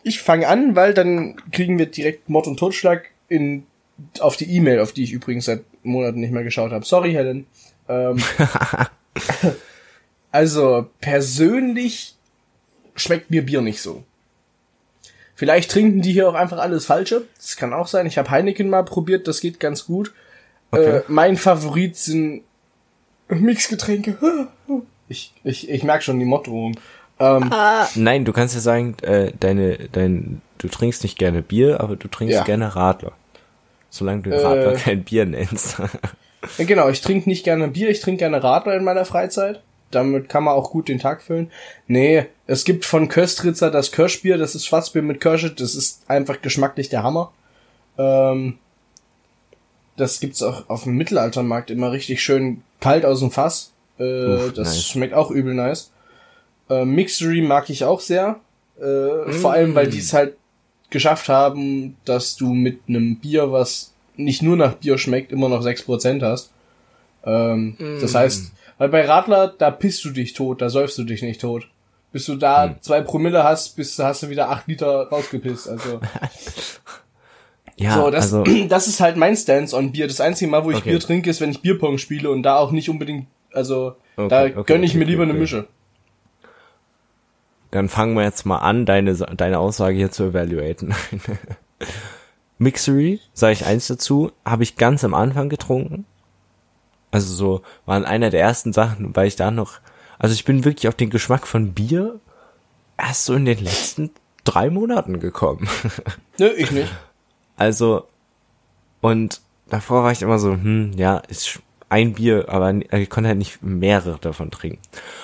Ich 0.03 0.21
fange 0.21 0.47
an, 0.47 0.75
weil 0.75 0.93
dann 0.93 1.35
kriegen 1.51 1.79
wir 1.79 1.87
direkt 1.87 2.29
Mord 2.29 2.45
und 2.45 2.57
Totschlag 2.59 3.05
in, 3.27 3.65
auf 4.19 4.37
die 4.37 4.45
E-Mail, 4.55 4.79
auf 4.79 4.91
die 4.93 5.03
ich 5.03 5.11
übrigens 5.11 5.45
seit 5.45 5.63
Monaten 5.81 6.19
nicht 6.19 6.31
mehr 6.31 6.43
geschaut 6.43 6.71
habe. 6.71 6.85
Sorry, 6.85 7.11
Helen. 7.13 7.47
Ähm, 7.89 8.17
also, 10.31 10.87
persönlich 11.01 12.15
schmeckt 12.95 13.31
mir 13.31 13.43
Bier 13.45 13.61
nicht 13.61 13.81
so. 13.81 14.03
Vielleicht 15.35 15.69
trinken 15.69 16.01
die 16.01 16.13
hier 16.13 16.29
auch 16.29 16.33
einfach 16.33 16.57
alles 16.59 16.85
Falsche. 16.85 17.23
Das 17.35 17.57
kann 17.57 17.73
auch 17.73 17.87
sein. 17.87 18.05
Ich 18.07 18.17
habe 18.17 18.29
Heineken 18.31 18.69
mal 18.69 18.83
probiert, 18.83 19.27
das 19.27 19.41
geht 19.41 19.59
ganz 19.59 19.85
gut. 19.85 20.13
Okay. 20.71 20.97
Äh, 20.97 21.01
mein 21.07 21.35
Favorit 21.37 21.97
sind 21.97 22.43
Mixgetränke. 23.29 24.17
Ich, 25.07 25.33
ich, 25.43 25.69
ich 25.69 25.83
merke 25.83 26.03
schon 26.03 26.17
die 26.17 26.25
Morddrohung. 26.25 26.79
Ähm, 27.19 27.53
Nein, 27.93 28.25
du 28.25 28.33
kannst 28.33 28.55
ja 28.55 28.59
sagen, 28.59 28.95
äh, 29.03 29.31
deine, 29.39 29.77
dein, 29.91 30.41
du 30.57 30.67
trinkst 30.67 31.03
nicht 31.03 31.19
gerne 31.19 31.43
Bier, 31.43 31.79
aber 31.79 31.95
du 31.95 32.07
trinkst 32.07 32.33
Ja. 32.33 32.43
gerne 32.43 32.75
Radler. 32.75 33.11
Solange 33.91 34.23
du 34.23 34.31
Äh. 34.31 34.41
Radler 34.41 34.73
kein 34.73 35.03
Bier 35.03 35.27
nennst. 35.27 35.77
Ja, 35.77 35.87
genau, 36.65 36.89
ich 36.89 37.01
trinke 37.01 37.29
nicht 37.29 37.43
gerne 37.43 37.67
Bier, 37.67 37.91
ich 37.91 37.99
trinke 37.99 38.17
gerne 38.17 38.41
Radler 38.41 38.75
in 38.75 38.83
meiner 38.83 39.05
Freizeit. 39.05 39.61
Damit 39.95 40.29
kann 40.29 40.43
man 40.43 40.53
auch 40.53 40.71
gut 40.71 40.87
den 40.89 40.99
Tag 40.99 41.21
füllen. 41.21 41.49
Nee, 41.87 42.25
es 42.47 42.63
gibt 42.65 42.85
von 42.85 43.07
Köstritzer 43.07 43.71
das 43.71 43.91
Kirschbier, 43.91 44.37
das 44.37 44.53
ist 44.55 44.65
Schwarzbier 44.65 45.01
mit 45.01 45.21
Kirsche, 45.21 45.51
das 45.51 45.73
ist 45.75 46.03
einfach 46.09 46.41
geschmacklich 46.41 46.89
der 46.89 47.03
Hammer. 47.03 47.31
Ähm, 47.97 48.57
das 49.97 50.19
gibt's 50.19 50.43
auch 50.43 50.69
auf 50.69 50.83
dem 50.83 50.97
Mittelaltermarkt 50.97 51.71
immer 51.71 51.91
richtig 51.91 52.21
schön 52.21 52.61
kalt 52.81 53.05
aus 53.05 53.19
dem 53.21 53.31
Fass. 53.31 53.71
Äh, 53.97 54.03
Uff, 54.35 54.53
das 54.53 54.67
nice. 54.75 54.83
schmeckt 54.87 55.13
auch 55.13 55.31
übel 55.31 55.53
nice. 55.53 55.91
Äh, 56.69 56.83
Mixery 56.85 57.41
mag 57.41 57.69
ich 57.69 57.85
auch 57.85 58.01
sehr. 58.01 58.39
Äh, 58.77 59.31
Vor 59.31 59.53
allem, 59.53 59.73
weil 59.75 59.87
die 59.87 59.99
es 59.99 60.11
halt 60.13 60.35
geschafft 60.89 61.29
haben, 61.29 61.95
dass 62.05 62.35
du 62.35 62.53
mit 62.53 62.79
einem 62.89 63.17
Bier, 63.17 63.51
was 63.51 63.93
nicht 64.17 64.41
nur 64.41 64.57
nach 64.57 64.75
Bier 64.75 64.97
schmeckt, 64.97 65.31
immer 65.31 65.47
noch 65.49 65.63
6% 65.63 66.21
hast. 66.21 66.51
Ähm, 67.25 67.77
Das 68.01 68.13
heißt, 68.15 68.51
weil 68.77 68.89
bei 68.89 69.05
Radler, 69.05 69.47
da 69.57 69.71
pisst 69.71 70.03
du 70.05 70.11
dich 70.11 70.33
tot, 70.33 70.61
da 70.61 70.69
säufst 70.69 70.97
du 70.97 71.03
dich 71.03 71.21
nicht 71.21 71.41
tot. 71.41 71.67
Bis 72.11 72.25
du 72.27 72.35
da 72.35 72.75
zwei 72.79 73.01
Promille 73.01 73.43
hast, 73.43 73.75
bis 73.75 73.99
hast 73.99 74.23
du 74.23 74.29
wieder 74.29 74.49
acht 74.49 74.67
Liter 74.67 75.09
rausgepisst. 75.09 75.67
Also, 75.67 75.99
ja, 77.77 77.93
so, 77.95 78.09
das, 78.09 78.33
also, 78.33 78.43
das 78.69 78.87
ist 78.87 79.01
halt 79.01 79.17
mein 79.17 79.35
Stance 79.35 79.75
on 79.75 79.91
Bier. 79.91 80.07
Das 80.07 80.21
einzige 80.21 80.49
Mal, 80.49 80.63
wo 80.63 80.71
ich 80.71 80.77
Okay. 80.77 80.91
Bier 80.91 80.99
trinke, 80.99 81.29
ist, 81.29 81.41
wenn 81.41 81.51
ich 81.51 81.61
Bierpong 81.61 81.97
spiele 81.97 82.29
und 82.29 82.43
da 82.43 82.57
auch 82.57 82.71
nicht 82.71 82.89
unbedingt, 82.89 83.27
also, 83.51 83.95
Okay, 84.17 84.29
da 84.29 84.43
okay, 84.45 84.63
gönn 84.65 84.83
ich 84.83 84.95
mir 84.95 85.03
lieber 85.03 85.23
eine. 85.23 85.33
Mische. 85.33 85.67
dann 87.71 87.89
fangen 87.89 88.13
wir 88.15 88.23
jetzt 88.23 88.45
mal 88.45 88.59
an, 88.59 88.85
deine, 88.85 89.13
deine 89.13 89.59
Aussage 89.59 89.97
hier 89.97 90.09
zu 90.11 90.23
evaluaten. 90.25 90.93
Mixery, 92.57 93.19
sage 93.33 93.51
ich 93.53 93.65
eins 93.65 93.87
dazu, 93.87 94.31
habe 94.45 94.63
ich 94.63 94.77
ganz 94.77 95.03
am 95.03 95.13
Anfang 95.13 95.49
getrunken. 95.49 96.05
Also 97.15 97.33
so, 97.33 97.61
waren 97.85 98.03
einer 98.03 98.29
der 98.29 98.41
ersten 98.41 98.73
Sachen, 98.73 99.15
weil 99.15 99.27
ich 99.27 99.37
da 99.37 99.51
noch, 99.51 99.79
also 100.19 100.33
ich 100.33 100.43
bin 100.43 100.65
wirklich 100.65 100.87
auf 100.89 100.95
den 100.95 101.09
Geschmack 101.09 101.47
von 101.47 101.73
Bier 101.73 102.19
erst 102.97 103.23
so 103.25 103.33
in 103.35 103.45
den 103.45 103.63
letzten 103.63 104.11
drei 104.43 104.69
Monaten 104.69 105.21
gekommen. 105.21 105.67
Nö, 106.39 106.47
ich 106.57 106.71
nicht. 106.71 106.91
Also, 107.55 108.05
und 109.01 109.39
davor 109.69 110.03
war 110.03 110.11
ich 110.11 110.21
immer 110.21 110.39
so, 110.39 110.51
hm, 110.51 110.91
ja, 110.97 111.17
ist 111.29 111.59
ein 111.87 112.13
Bier, 112.15 112.49
aber 112.49 112.69
n- 112.69 112.83
ich 112.91 113.09
konnte 113.09 113.29
halt 113.29 113.37
nicht 113.37 113.61
mehrere 113.63 114.17
davon 114.19 114.51
trinken. 114.51 114.81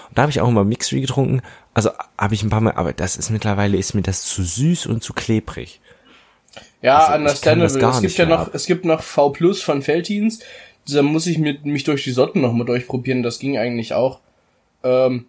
Und 0.10 0.18
da 0.18 0.22
habe 0.22 0.32
ich 0.32 0.40
auch 0.40 0.48
immer 0.48 0.64
Mixery 0.64 1.02
getrunken. 1.02 1.42
Also 1.74 1.90
habe 2.18 2.34
ich 2.36 2.44
ein 2.44 2.50
paar 2.50 2.62
Mal, 2.62 2.74
aber 2.76 2.94
das 2.94 3.18
ist 3.18 3.32
mittlerweile, 3.32 3.76
ist 3.78 3.94
mir 3.96 4.02
das 4.02 4.24
zu 4.24 4.44
süß 4.44 4.86
und 4.86 5.04
zu 5.04 5.12
klebrig. 5.14 5.82
Ja, 6.82 7.00
Also, 7.00 7.18
understandable. 7.18 7.90
Es 7.90 8.02
gibt 8.02 8.18
ja 8.18 8.26
noch, 8.26 8.40
ab. 8.48 8.52
es 8.54 8.66
gibt 8.66 8.86
noch 8.86 9.04
V 9.04 9.30
Plus 9.32 9.62
von 9.62 9.82
Feltins. 9.82 10.40
Da 10.90 11.02
muss 11.02 11.28
ich 11.28 11.38
mit, 11.38 11.66
mich 11.66 11.84
durch 11.84 12.04
die 12.04 12.12
Sorten 12.12 12.42
noch 12.42 12.54
mal 12.54 12.64
durchprobieren. 12.66 13.24
Das 13.24 13.40
ging 13.40 13.58
eigentlich 13.58 13.94
auch. 13.94 14.20
Ähm, 14.84 15.26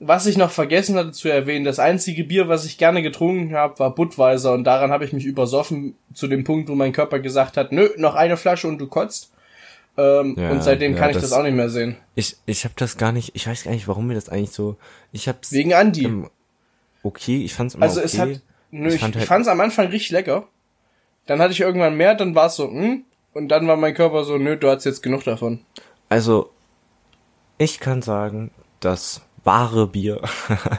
was 0.00 0.26
ich 0.26 0.36
noch 0.36 0.50
vergessen 0.50 0.96
hatte 0.96 1.12
zu 1.12 1.28
erwähnen, 1.28 1.64
das 1.64 1.78
einzige 1.78 2.24
Bier, 2.24 2.48
was 2.48 2.64
ich 2.64 2.76
gerne 2.78 3.02
getrunken 3.02 3.54
habe, 3.54 3.78
war 3.78 3.94
Budweiser 3.94 4.52
und 4.52 4.64
daran 4.64 4.90
habe 4.90 5.04
ich 5.04 5.12
mich 5.12 5.24
übersoffen 5.24 5.94
zu 6.12 6.26
dem 6.26 6.42
Punkt, 6.42 6.68
wo 6.68 6.74
mein 6.74 6.92
Körper 6.92 7.20
gesagt 7.20 7.56
hat, 7.56 7.70
nö, 7.70 7.88
noch 7.96 8.16
eine 8.16 8.36
Flasche 8.36 8.66
und 8.66 8.78
du 8.78 8.88
kotzt. 8.88 9.30
Ähm, 9.96 10.34
Ja, 10.36 10.50
und 10.50 10.64
seitdem 10.64 10.94
ja, 10.94 10.98
kann 10.98 11.10
ich 11.10 11.16
das- 11.16 11.30
das 11.30 11.32
auch 11.32 11.44
nicht 11.44 11.54
mehr 11.54 11.68
sehen. 11.68 11.96
Ich, 12.16 12.36
ich 12.46 12.64
habe 12.64 12.74
das 12.76 12.96
gar 12.96 13.12
nicht, 13.12 13.30
ich 13.36 13.46
weiß 13.46 13.62
gar 13.62 13.70
nicht, 13.70 13.86
warum 13.86 14.08
mir 14.08 14.14
das 14.14 14.28
eigentlich 14.28 14.50
so, 14.50 14.76
ich 15.12 15.28
hab's 15.28 15.52
Wegen 15.52 15.72
Andi. 15.74 16.04
ähm, 16.06 16.28
okay, 17.04 17.44
ich 17.44 17.54
fand's 17.54 17.74
immer 17.74 17.84
Also 17.84 18.00
okay. 18.00 18.06
es 18.06 18.18
hat, 18.18 18.28
nö, 18.72 18.88
Ich 18.88 18.94
ich, 18.96 19.00
fand 19.00 19.14
ich 19.14 19.20
halt- 19.20 19.28
fand's 19.28 19.48
am 19.48 19.60
Anfang 19.60 19.86
richtig 19.88 20.10
lecker. 20.10 20.48
Dann 21.26 21.40
hatte 21.40 21.52
ich 21.52 21.60
irgendwann 21.60 21.96
mehr, 21.96 22.16
dann 22.16 22.34
war 22.34 22.46
es 22.46 22.56
so, 22.56 22.68
hm, 22.68 23.04
und 23.34 23.48
dann 23.48 23.66
war 23.66 23.76
mein 23.76 23.94
Körper 23.94 24.24
so, 24.24 24.38
nö, 24.38 24.56
du 24.56 24.68
hast 24.68 24.84
jetzt 24.84 25.02
genug 25.02 25.24
davon. 25.24 25.60
Also, 26.08 26.50
ich 27.58 27.80
kann 27.80 28.02
sagen, 28.02 28.50
das 28.80 29.22
wahre 29.44 29.86
Bier, 29.86 30.20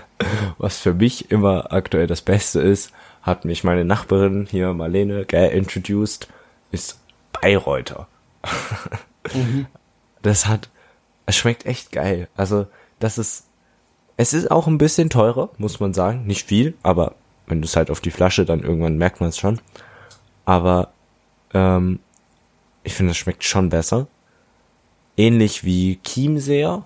was 0.57 0.79
für 0.79 0.93
mich 0.93 1.31
immer 1.31 1.71
aktuell 1.73 2.07
das 2.07 2.21
Beste 2.21 2.61
ist, 2.61 2.91
hat 3.21 3.45
mich 3.45 3.63
meine 3.63 3.85
Nachbarin 3.85 4.47
hier, 4.49 4.73
Marlene, 4.73 5.25
gell, 5.25 5.49
introduced, 5.49 6.27
ist 6.71 6.99
Bayreuther. 7.31 8.07
Das 10.21 10.47
hat, 10.47 10.69
es 11.25 11.35
schmeckt 11.35 11.65
echt 11.65 11.91
geil. 11.91 12.29
Also, 12.35 12.67
das 12.99 13.17
ist, 13.17 13.45
es 14.15 14.33
ist 14.33 14.49
auch 14.49 14.67
ein 14.67 14.77
bisschen 14.77 15.09
teurer, 15.09 15.49
muss 15.57 15.79
man 15.81 15.93
sagen. 15.93 16.25
Nicht 16.25 16.47
viel, 16.47 16.75
aber 16.81 17.15
wenn 17.45 17.61
du 17.61 17.65
es 17.65 17.75
halt 17.75 17.91
auf 17.91 17.99
die 17.99 18.11
Flasche, 18.11 18.45
dann 18.45 18.63
irgendwann 18.63 18.97
merkt 18.97 19.19
man 19.19 19.29
es 19.29 19.37
schon. 19.37 19.59
Aber, 20.45 20.93
ähm, 21.53 21.99
ich 22.83 22.93
finde, 22.93 23.11
es 23.11 23.17
schmeckt 23.17 23.43
schon 23.43 23.69
besser 23.69 24.07
ähnlich 25.17 25.63
wie 25.63 25.99
Chiemseer. 26.03 26.83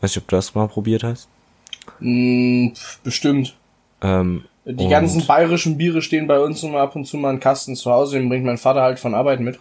Weiß 0.00 0.10
nicht, 0.14 0.22
ob 0.22 0.28
du 0.28 0.36
das 0.36 0.54
mal 0.54 0.68
probiert 0.68 1.04
hast. 1.04 1.28
Pf, 2.00 2.98
bestimmt. 3.02 3.56
Ähm, 4.02 4.44
Die 4.64 4.88
ganzen 4.88 5.26
bayerischen 5.26 5.76
Biere 5.76 6.02
stehen 6.02 6.26
bei 6.26 6.38
uns 6.40 6.62
immer 6.62 6.80
ab 6.80 6.96
und 6.96 7.04
zu 7.06 7.16
mal 7.16 7.34
in 7.34 7.40
Kasten 7.40 7.76
zu 7.76 7.90
Hause, 7.90 8.18
den 8.18 8.28
bringt 8.28 8.44
mein 8.44 8.58
Vater 8.58 8.82
halt 8.82 8.98
von 8.98 9.14
Arbeit 9.14 9.40
mit. 9.40 9.58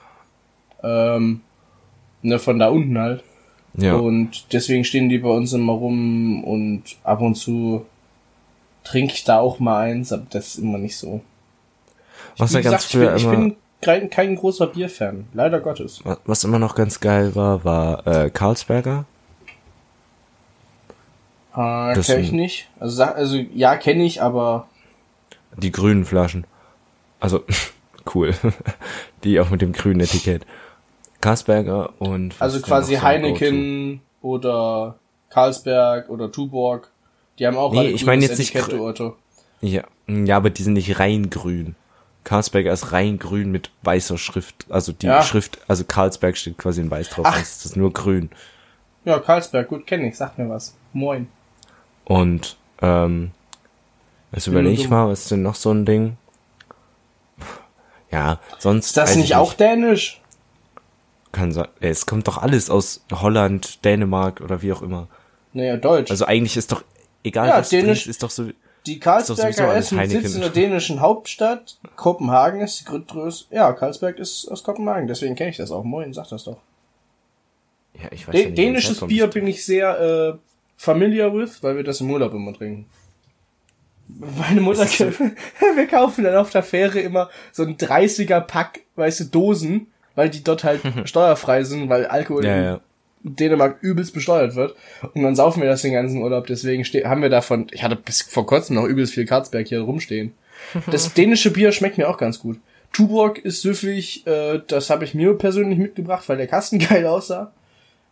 Ähm, 0.84 1.41
ne, 2.22 2.39
von 2.39 2.60
da 2.60 2.69
unten 2.69 2.98
halt. 2.98 3.24
Ja, 3.76 3.95
Und 3.95 4.52
deswegen 4.54 4.84
stehen 4.84 5.10
die 5.10 5.19
bei 5.19 5.30
uns 5.30 5.54
immer 5.54 5.74
rum 5.74 6.43
und 6.43 6.84
ab 7.04 7.22
und 7.22 7.36
zu 7.36 7.86
trinke 8.84 9.13
ich 9.13 9.24
da 9.24 9.39
auch 9.39 9.60
mal 9.60 9.82
eins, 9.82 10.12
aber 10.12 10.26
das 10.30 10.48
ist 10.50 10.58
immer 10.58 10.78
nicht 10.78 10.98
so. 10.98 11.22
was 12.38 12.54
ja 12.54 12.62
ganz 12.62 12.88
gesagt, 12.88 12.91
früher 12.91 13.15
ich 13.15 13.24
bin, 13.24 13.34
immer, 13.34 13.48
ich 13.48 13.54
bin 13.54 13.58
kein, 13.82 14.10
kein 14.10 14.36
großer 14.36 14.68
Bierfan, 14.68 15.28
leider 15.34 15.60
Gottes. 15.60 16.04
wa- 16.06 16.18
was 16.26 16.44
immer 16.44 16.60
noch 16.60 16.76
ganz 16.76 17.00
geil 17.00 17.36
war, 17.36 17.63
war 17.63 18.06
äh, 18.08 18.30
Carlsberger. 18.30 19.06
Äh, 21.56 21.96
Das 21.96 22.08
kenn 22.08 22.22
ich 22.24 22.32
nicht. 22.32 22.70
Also, 22.80 23.04
also 23.04 23.36
ja, 23.38 23.76
kenne 23.78 24.04
ich, 24.04 24.22
aber 24.22 24.68
Die 25.58 25.72
grünen 25.72 26.06
Flaschen. 26.06 26.46
Also, 27.20 27.44
cool. 28.13 28.34
Die 29.24 29.39
auch 29.39 29.50
mit 29.50 29.62
dem 29.62 29.74
grünen 29.74 30.00
Etikett. 30.00 30.46
Carlsberger 31.22 31.89
und... 32.00 32.36
also 32.39 32.62
quasi 32.62 32.96
so 32.96 33.02
Heineken 33.02 34.00
oder 34.22 34.96
Carlsberg 35.30 36.10
oder 36.10 36.32
Tuborg. 36.32 36.92
Die 37.39 37.46
haben 37.48 37.58
auch 37.58 37.74
Nee, 37.74 37.88
ich 37.89 38.06
meine 38.06 38.22
jetzt 38.24 38.38
nicht 38.39 38.56
Etikett, 38.56 38.74
grü- 38.74 38.78
du 38.78 38.86
Otto. 38.88 39.15
Ja, 39.62 39.84
ja, 40.08 40.38
aber 40.38 40.50
die 40.50 40.63
sind 40.63 40.74
nicht 40.74 40.98
rein 41.00 41.30
grün. 41.30 41.76
Carlsberger 42.23 42.71
ist 42.71 42.91
rein 42.91 43.17
grün 43.17 43.51
mit 43.51 43.71
weißer 43.84 44.17
Schrift. 44.17 44.65
Also 44.69 44.91
die 44.91 45.08
Ja. 45.08 45.21
Schrift, 45.23 45.60
also 45.67 45.84
Carlsberg 45.84 46.38
steht 46.38 46.58
quasi 46.58 46.82
in 46.82 46.91
weiß 46.91 47.10
drauf, 47.10 47.25
Ach. 47.27 47.36
sonst 47.36 47.65
ist 47.65 47.75
nur 47.77 47.91
grün. 47.93 48.29
Ja, 49.05 49.19
Carlsberg, 49.19 49.67
gut, 49.69 49.88
kenne 49.88 50.08
ich, 50.10 50.17
sag 50.17 50.38
mir 50.38 50.49
was. 50.49 50.75
Moin. 50.93 51.27
Und, 52.05 52.58
ähm, 52.82 53.32
jetzt 54.32 54.47
überlege 54.47 54.82
ich 54.82 54.89
mal, 54.89 55.08
was 55.10 55.21
ist 55.21 55.32
denn 55.32 55.41
noch 55.41 55.55
so 55.55 55.71
ein 55.71 55.86
Ding? 55.86 56.17
Ja, 58.12 58.39
sonst. 58.58 58.88
Ist 58.88 58.97
das 58.97 59.15
nicht 59.15 59.25
ich 59.25 59.36
auch 59.36 59.53
dänisch? 59.53 60.19
Kann 61.32 61.51
sein. 61.51 61.67
Es 61.79 62.05
kommt 62.08 62.27
doch 62.27 62.39
alles 62.39 62.69
aus 62.69 63.03
Holland, 63.12 63.86
Dänemark 63.86 64.41
oder 64.41 64.62
wie 64.63 64.73
auch 64.73 64.82
immer. 64.82 65.08
Naja, 65.53 65.77
Deutsch. 65.77 66.10
Also 66.10 66.25
eigentlich 66.25 66.58
ist 66.58 66.71
doch, 66.71 66.84
egal 67.23 67.47
Ja, 67.47 67.58
was 67.60 67.69
Dänisch- 67.69 67.84
trinkst, 68.03 68.08
ist 68.08 68.23
doch 68.23 68.32
so, 68.32 68.49
die 68.95 69.02
alles 69.06 69.30
Essen 69.30 70.10
sitzt 70.10 70.36
in 70.36 70.41
der 70.41 70.49
dänischen 70.49 70.99
Hauptstadt. 71.02 71.78
Kopenhagen 71.95 72.62
ist 72.62 72.82
die 72.82 72.86
größte. 72.86 73.54
Ja, 73.54 73.71
Carlsberg 73.73 74.17
ist 74.19 74.47
aus 74.49 74.63
Kopenhagen, 74.63 75.08
deswegen 75.08 75.36
kenne 75.36 75.49
ich 75.52 75.58
das 75.58 75.71
auch. 75.71 75.84
Moin, 75.84 76.13
sag 76.13 76.30
das 76.30 76.45
doch. 76.45 76.58
ja, 78.02 78.10
ich 78.12 78.28
weiß 78.28 78.36
das 78.36 78.54
dänisches. 78.54 78.99
Bier 79.06 79.28
bin 79.28 79.47
ich 79.47 79.65
sehr 79.65 79.99
äh, 79.99 80.38
familiar 80.78 81.34
with, 81.34 81.62
weil 81.62 81.75
wir 81.75 81.84
das 81.84 82.02
im 82.02 82.10
Urlaub 82.10 82.34
immer 82.34 82.54
trinken. 82.54 82.86
Meine 84.08 84.62
Mutter, 84.62 84.88
wir 85.75 85.88
kaufen 85.88 86.23
dann 86.23 86.36
auf 86.36 86.49
der 86.49 86.63
Fähre 86.63 86.99
immer 86.99 87.30
so 87.52 87.63
ein 87.63 87.78
30er 87.78 88.41
Pack, 88.41 88.82
weißt 88.95 89.19
du, 89.19 89.25
Dosen, 89.25 89.88
weil 90.15 90.30
die 90.30 90.43
dort 90.43 90.63
halt 90.63 90.82
steuerfrei 91.06 91.63
sind, 91.63 91.89
weil 91.89 92.08
Alkohol 92.08 92.43
Ja, 92.45 92.62
ja. 92.62 92.80
Dänemark 93.23 93.77
übelst 93.82 94.13
besteuert 94.13 94.55
wird. 94.55 94.75
Und 95.13 95.23
dann 95.23 95.36
saufen 95.36 95.62
wir 95.62 95.69
das 95.69 95.82
den 95.82 95.93
ganzen 95.93 96.21
Urlaub. 96.21 96.47
Deswegen 96.47 96.84
haben 97.05 97.21
wir 97.21 97.29
davon, 97.29 97.67
ich 97.71 97.84
hatte 97.84 97.95
bis 97.95 98.21
vor 98.21 98.45
kurzem 98.45 98.75
noch 98.75 98.86
übelst 98.86 99.13
viel 99.13 99.25
Karlsberg 99.25 99.67
hier 99.67 99.82
rumstehen. 99.82 100.34
Das 100.91 101.13
dänische 101.13 101.51
Bier 101.51 101.71
schmeckt 101.71 101.97
mir 101.97 102.10
auch 102.10 102.17
ganz 102.17 102.39
gut. 102.39 102.60
Tuborg 102.91 103.38
ist 103.38 103.62
süffig, 103.62 104.25
äh, 104.27 104.60
das 104.67 104.89
habe 104.89 105.05
ich 105.05 105.13
mir 105.13 105.34
persönlich 105.36 105.77
mitgebracht, 105.79 106.27
weil 106.27 106.38
der 106.38 106.47
Kasten 106.47 106.79
geil 106.89 107.05
aussah. 107.05 107.53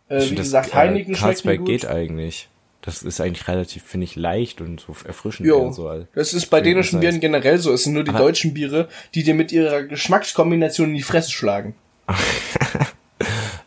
Äh, 0.08 0.22
wie 0.30 0.34
Das, 0.34 0.44
gesagt, 0.46 0.70
äh, 0.72 0.76
Heineken 0.76 1.14
schmeckt 1.14 1.44
mir 1.44 1.58
gut. 1.58 1.66
geht 1.66 1.86
eigentlich. 1.86 2.48
Das 2.80 3.02
ist 3.02 3.20
eigentlich 3.20 3.48
relativ, 3.48 3.82
finde 3.82 4.04
ich, 4.04 4.16
leicht 4.16 4.60
und 4.62 4.80
so 4.80 4.94
erfrischend. 5.04 5.46
Jo, 5.46 5.58
und 5.58 5.72
so. 5.74 5.92
das 6.14 6.32
ist 6.32 6.46
bei 6.46 6.60
dänischen 6.62 7.00
Bieren 7.00 7.20
generell 7.20 7.58
so. 7.58 7.72
Es 7.72 7.84
sind 7.84 7.92
nur 7.92 8.04
die 8.04 8.10
Aber- 8.10 8.20
deutschen 8.20 8.54
Biere, 8.54 8.88
die 9.14 9.24
dir 9.24 9.34
mit 9.34 9.52
ihrer 9.52 9.82
Geschmackskombination 9.82 10.88
in 10.90 10.94
die 10.94 11.02
Fresse 11.02 11.30
schlagen. 11.32 11.74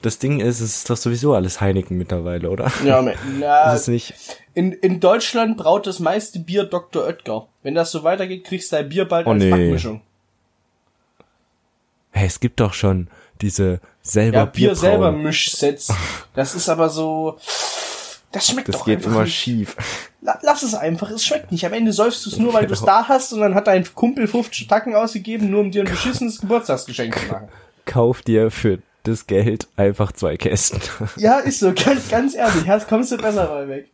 Das 0.02 0.18
Ding 0.18 0.40
ist, 0.40 0.60
es 0.62 0.78
ist 0.78 0.90
doch 0.90 0.98
sowieso 0.98 1.34
alles 1.36 1.62
Heineken 1.62 1.98
mittlerweile, 1.98 2.50
oder? 2.50 2.72
Ja, 2.84 3.02
na, 3.40 3.74
Ist 3.74 3.82
es 3.82 3.88
nicht? 3.88 4.14
in, 4.56 4.72
in 4.72 5.00
Deutschland 5.00 5.58
braut 5.58 5.86
das 5.86 6.00
meiste 6.00 6.40
Bier 6.40 6.64
Dr. 6.64 7.04
Oetker. 7.06 7.48
Wenn 7.64 7.76
das 7.76 7.92
so 7.92 8.04
weitergeht, 8.04 8.44
kriegst 8.44 8.72
du 8.72 8.78
dein 8.78 8.90
Bier 8.90 9.06
bald 9.06 9.28
Oh, 9.28 9.32
als 9.32 9.44
nee. 9.44 9.50
Backmischung. 9.52 10.02
Hey, 12.12 12.28
es 12.28 12.40
gibt 12.40 12.60
doch 12.60 12.74
schon 12.74 13.08
diese 13.42 13.80
selber 14.02 14.38
Ja, 14.40 14.46
Bier 14.46 14.54
Bierbrauen. 14.70 14.76
selber 14.80 15.12
Mischsets. 15.12 15.94
Das 16.34 16.56
ist 16.56 16.68
aber 16.70 16.90
so. 16.90 17.38
Das 18.32 18.48
schmeckt 18.48 18.70
Das 18.70 18.78
doch 18.78 18.86
geht 18.86 18.98
einfach 19.00 19.12
immer 19.12 19.24
nicht. 19.24 19.36
schief. 19.36 19.76
La- 20.22 20.40
Lass 20.42 20.64
es 20.64 20.74
einfach, 20.74 21.10
es 21.12 21.26
schmeckt 21.26 21.52
nicht. 21.52 21.66
Am 21.66 21.74
Ende 21.74 21.92
säufst 21.92 22.26
du 22.26 22.30
es 22.30 22.38
nur, 22.38 22.54
weil 22.54 22.66
du 22.66 22.74
es 22.74 22.80
Genau. 22.80 22.92
da 22.92 23.08
hast 23.08 23.34
und 23.34 23.42
dann 23.42 23.56
hat 23.56 23.68
dein 23.68 23.84
Kumpel 23.94 24.28
50 24.28 24.68
Tacken 24.68 24.96
ausgegeben, 24.96 25.50
nur 25.50 25.62
um 25.62 25.72
dir 25.72 25.84
ein 25.84 25.90
beschissenes 25.90 26.40
Geburtstagsgeschenk 26.40 27.18
zu 27.18 27.26
machen. 27.28 27.50
Kauf 27.86 28.22
dir 28.22 28.50
für 28.52 28.80
das 29.04 29.28
Geld 29.28 29.68
einfach 29.76 30.12
zwei 30.12 30.38
Kästen. 30.38 30.82
Ja, 31.18 31.40
ist 31.40 31.60
so, 31.60 31.74
ganz, 31.74 32.10
ganz 32.10 32.36
ehrlich, 32.36 32.68
hast, 32.68 32.88
kommst 32.88 33.12
du 33.12 33.18
besser 33.18 33.48
mal 33.48 33.68
weg. 33.68 33.88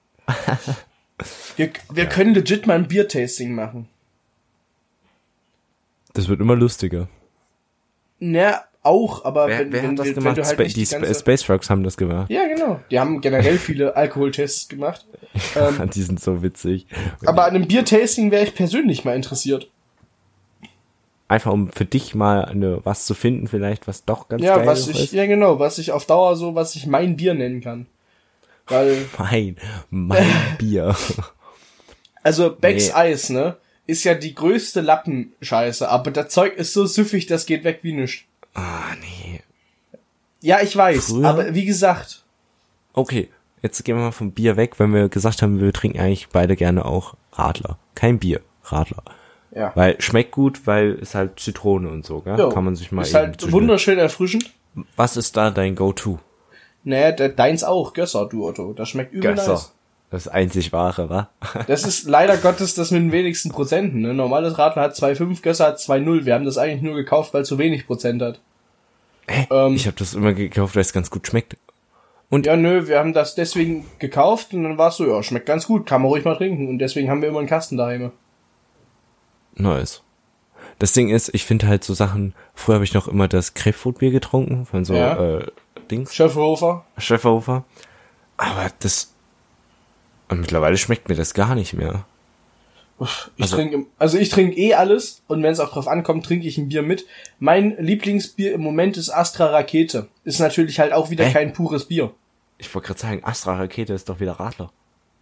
Wir, 1.56 1.72
wir 1.91 2.06
können 2.08 2.34
legit 2.34 2.67
mal 2.67 2.76
ein 2.76 2.88
Biertasting 2.88 3.56
machen. 3.56 3.88
Das 6.13 6.28
wird 6.28 6.39
immer 6.39 6.56
lustiger. 6.56 7.08
Na, 8.20 8.63
auch, 8.84 9.26
aber 9.26 9.48
Wer, 9.48 9.60
wenn, 9.60 9.72
wer 9.74 9.84
wenn, 9.84 9.98
wenn, 9.98 10.15
wenn 10.24 10.36
du 10.36 10.43
halt 10.43 10.54
Spa 10.54 10.63
nicht 10.63 10.78
die 10.78 10.86
die. 10.86 11.13
Space 11.15 11.43
Frogs 11.43 11.70
haben 11.70 11.84
das 11.84 11.98
gemacht. 11.98 12.30
Ja, 12.32 12.48
genau. 12.48 12.80
Die 12.89 13.00
haben 13.00 13.20
generell 13.22 13.58
viele 13.58 13.96
Alkoholtests 13.96 14.67
gemacht. 14.70 15.06
Ähm, 15.56 15.88
Die 15.93 16.02
sind 16.02 16.20
so 16.20 16.41
witzig. 16.41 16.88
aber 17.24 17.46
an 17.46 17.56
einem 17.56 17.67
Biertasting 17.67 18.32
wäre 18.32 18.43
ich 18.43 18.56
persönlich 18.56 19.06
mal 19.06 19.15
interessiert. 19.15 19.70
Einfach 21.29 21.51
um 21.51 21.69
für 21.71 21.83
dich 21.85 22.15
mal 22.15 22.45
eine, 22.45 22.79
was 22.85 23.05
zu 23.05 23.13
finden, 23.13 23.47
vielleicht, 23.47 23.87
was 23.87 24.05
doch 24.05 24.29
ganz 24.29 24.41
Ja, 24.43 24.57
geil 24.57 24.65
was 24.67 24.87
ist. 24.87 24.97
ich, 24.99 25.11
ja 25.11 25.25
genau, 25.25 25.59
was 25.59 25.77
ich 25.77 25.91
auf 25.91 26.05
Dauer 26.05 26.35
so, 26.37 26.55
was 26.55 26.75
ich 26.75 26.87
mein 26.87 27.17
Bier 27.17 27.33
nennen 27.33 27.59
kann. 27.61 27.85
Weil, 28.67 29.05
Mein, 29.17 29.57
mein 29.89 30.25
Bier. 30.57 30.95
also 32.23 32.51
Becks 32.55 32.87
Nee. 32.87 32.93
Eis, 32.93 33.29
ne, 33.29 33.57
ist 33.87 34.03
ja 34.03 34.13
die 34.13 34.35
größte 34.35 34.81
Lappenscheiße, 34.81 35.87
aber 35.89 36.11
das 36.11 36.29
Zeug 36.29 36.55
ist 36.57 36.73
so 36.73 36.85
süffig, 36.85 37.25
das 37.25 37.45
geht 37.45 37.63
weg 37.63 37.79
wie 37.81 37.93
nichts. 37.93 38.23
Ah, 38.53 38.93
nee. 39.01 39.41
Ja, 40.41 40.61
ich 40.61 40.75
weiß, 40.75 41.07
Früher? 41.07 41.27
aber 41.27 41.53
wie 41.53 41.65
gesagt, 41.65 42.23
Okay, 42.93 43.29
jetzt 43.61 43.83
gehen 43.83 43.95
wir 43.97 44.03
mal 44.05 44.11
vom 44.11 44.31
Bier 44.31 44.57
weg, 44.57 44.79
wenn 44.79 44.93
wir 44.93 45.07
gesagt 45.09 45.41
haben, 45.41 45.59
wir 45.61 45.71
trinken 45.73 45.99
eigentlich 45.99 46.29
beide 46.29 46.55
gerne 46.55 46.83
auch 46.85 47.13
Radler. 47.33 47.77
Kein 47.95 48.17
Bier, 48.17 48.41
Radler. 48.63 49.03
Ja. 49.51 49.71
Weil 49.75 49.99
schmeckt 50.01 50.31
gut, 50.31 50.65
weil 50.65 50.97
es 51.01 51.15
halt 51.15 51.39
Zitrone 51.39 51.89
und 51.89 52.05
so, 52.05 52.21
gell? 52.21 52.38
Jo, 52.38 52.49
Kann 52.49 52.65
man 52.65 52.75
sich 52.75 52.91
mal 52.91 53.01
ist 53.01 53.13
halt 53.13 53.51
wunderschön 53.51 53.97
erfrischend. 53.97 54.51
Was 54.95 55.17
ist 55.17 55.36
da 55.38 55.49
dein 55.49 55.75
Go-To? 55.75 56.19
Naja, 56.83 57.12
de, 57.12 57.33
deins 57.33 57.63
auch, 57.63 57.93
Gösser, 57.93 58.27
du 58.27 58.47
Otto. 58.47 58.73
Das 58.73 58.89
schmeckt 58.89 59.13
übel 59.13 59.36
nice. 59.36 59.73
Das 60.10 60.29
einzig 60.29 60.71
wahre, 60.71 61.10
wa? 61.10 61.29
Das 61.67 61.86
ist 61.86 62.07
leider 62.07 62.38
Gottes 62.38 62.75
das 62.75 62.91
mit 62.91 63.01
den 63.01 63.12
wenigsten 63.12 63.49
Prozenten. 63.49 64.01
Ne? 64.01 64.13
Normales 64.13 64.57
Radler 64.57 64.83
hat 64.83 64.93
2,5, 64.95 65.41
Gösser 65.41 65.65
hat 65.65 65.79
2,0. 65.79 66.25
Wir 66.25 66.33
haben 66.33 66.45
das 66.45 66.57
eigentlich 66.57 66.81
nur 66.81 66.95
gekauft, 66.95 67.33
weil 67.33 67.41
es 67.41 67.49
so 67.49 67.57
wenig 67.57 67.88
Prozent 67.88 68.21
hat. 68.21 68.39
Hä? 69.27 69.47
Ähm. 69.49 69.73
ich 69.73 69.86
habe 69.86 69.97
das 69.97 70.13
immer 70.13 70.33
gekauft, 70.33 70.75
weil 70.75 70.81
es 70.81 70.93
ganz 70.93 71.10
gut 71.10 71.27
schmeckt. 71.27 71.57
Ja, 72.31 72.55
nö, 72.55 72.88
wir 72.88 72.99
haben 72.99 73.13
das 73.13 73.36
deswegen 73.36 73.86
gekauft 73.99 74.53
und 74.53 74.63
dann 74.63 74.77
war 74.77 74.89
es 74.89 74.97
so, 74.97 75.07
ja, 75.07 75.23
schmeckt 75.23 75.45
ganz 75.45 75.65
gut, 75.65 75.86
kann 75.86 76.01
man 76.01 76.12
ruhig 76.12 76.25
mal 76.25 76.36
trinken. 76.36 76.67
Und 76.67 76.79
deswegen 76.79 77.10
haben 77.10 77.21
wir 77.21 77.29
immer 77.29 77.39
einen 77.39 77.47
Kasten 77.47 77.77
daheim. 77.77 78.12
Nice. 79.58 80.02
Das 80.80 80.93
Ding 80.93 81.10
ist, 81.10 81.34
ich 81.34 81.46
finde 81.46 81.67
halt 81.67 81.84
so 81.84 81.93
Sachen, 81.93 82.34
früher 82.54 82.76
habe 82.76 82.84
ich 82.86 82.93
noch 82.93 83.08
immer 83.08 83.28
das 83.28 83.54
Grapefruitbier 83.56 84.12
getrunken, 84.12 84.65
von 84.65 84.86
so 84.86 84.93
Ja. 84.93 85.38
äh, 85.39 85.48
Dings, 85.89 86.13
Schöfferhofer. 86.13 86.86
Schäferhofer. 86.98 87.63
Aber 88.38 88.70
das 88.80 89.13
und 90.30 90.41
mittlerweile 90.41 90.78
schmeckt 90.78 91.08
mir 91.10 91.15
das 91.15 91.34
gar 91.34 91.56
nicht 91.56 91.74
mehr. 91.74 92.06
Ich 93.00 93.43
Also- 93.43 93.56
trinke, 93.56 93.86
also 94.00 94.17
ich 94.17 94.30
trinke 94.30 94.58
eh 94.58 94.74
alles 94.74 95.22
und 95.28 95.41
wenn 95.43 95.54
es 95.54 95.60
auch 95.60 95.70
drauf 95.72 95.88
ankommt, 95.88 96.26
trinke 96.26 96.48
ich 96.48 96.58
ein 96.58 96.67
Bier 96.70 96.82
mit. 96.82 97.06
Mein 97.39 97.76
Lieblingsbier 97.78 98.54
im 98.54 98.62
Moment 98.62 98.98
ist 98.98 99.10
Astra 99.10 99.46
Rakete. 99.48 100.08
Ist 100.24 100.39
natürlich 100.39 100.80
halt 100.80 100.93
auch 100.93 101.10
wieder 101.12 101.26
Hä? 101.26 101.32
kein 101.34 101.54
pures 101.54 101.86
Bier. 101.86 102.12
Ich 102.58 102.74
wollte 102.74 102.88
gerade 102.88 103.00
sagen, 103.00 103.24
Astra 103.24 103.56
Rakete 103.56 103.93
ist 103.93 104.10
doch 104.10 104.20
wieder 104.20 104.34
Radler. 104.34 104.72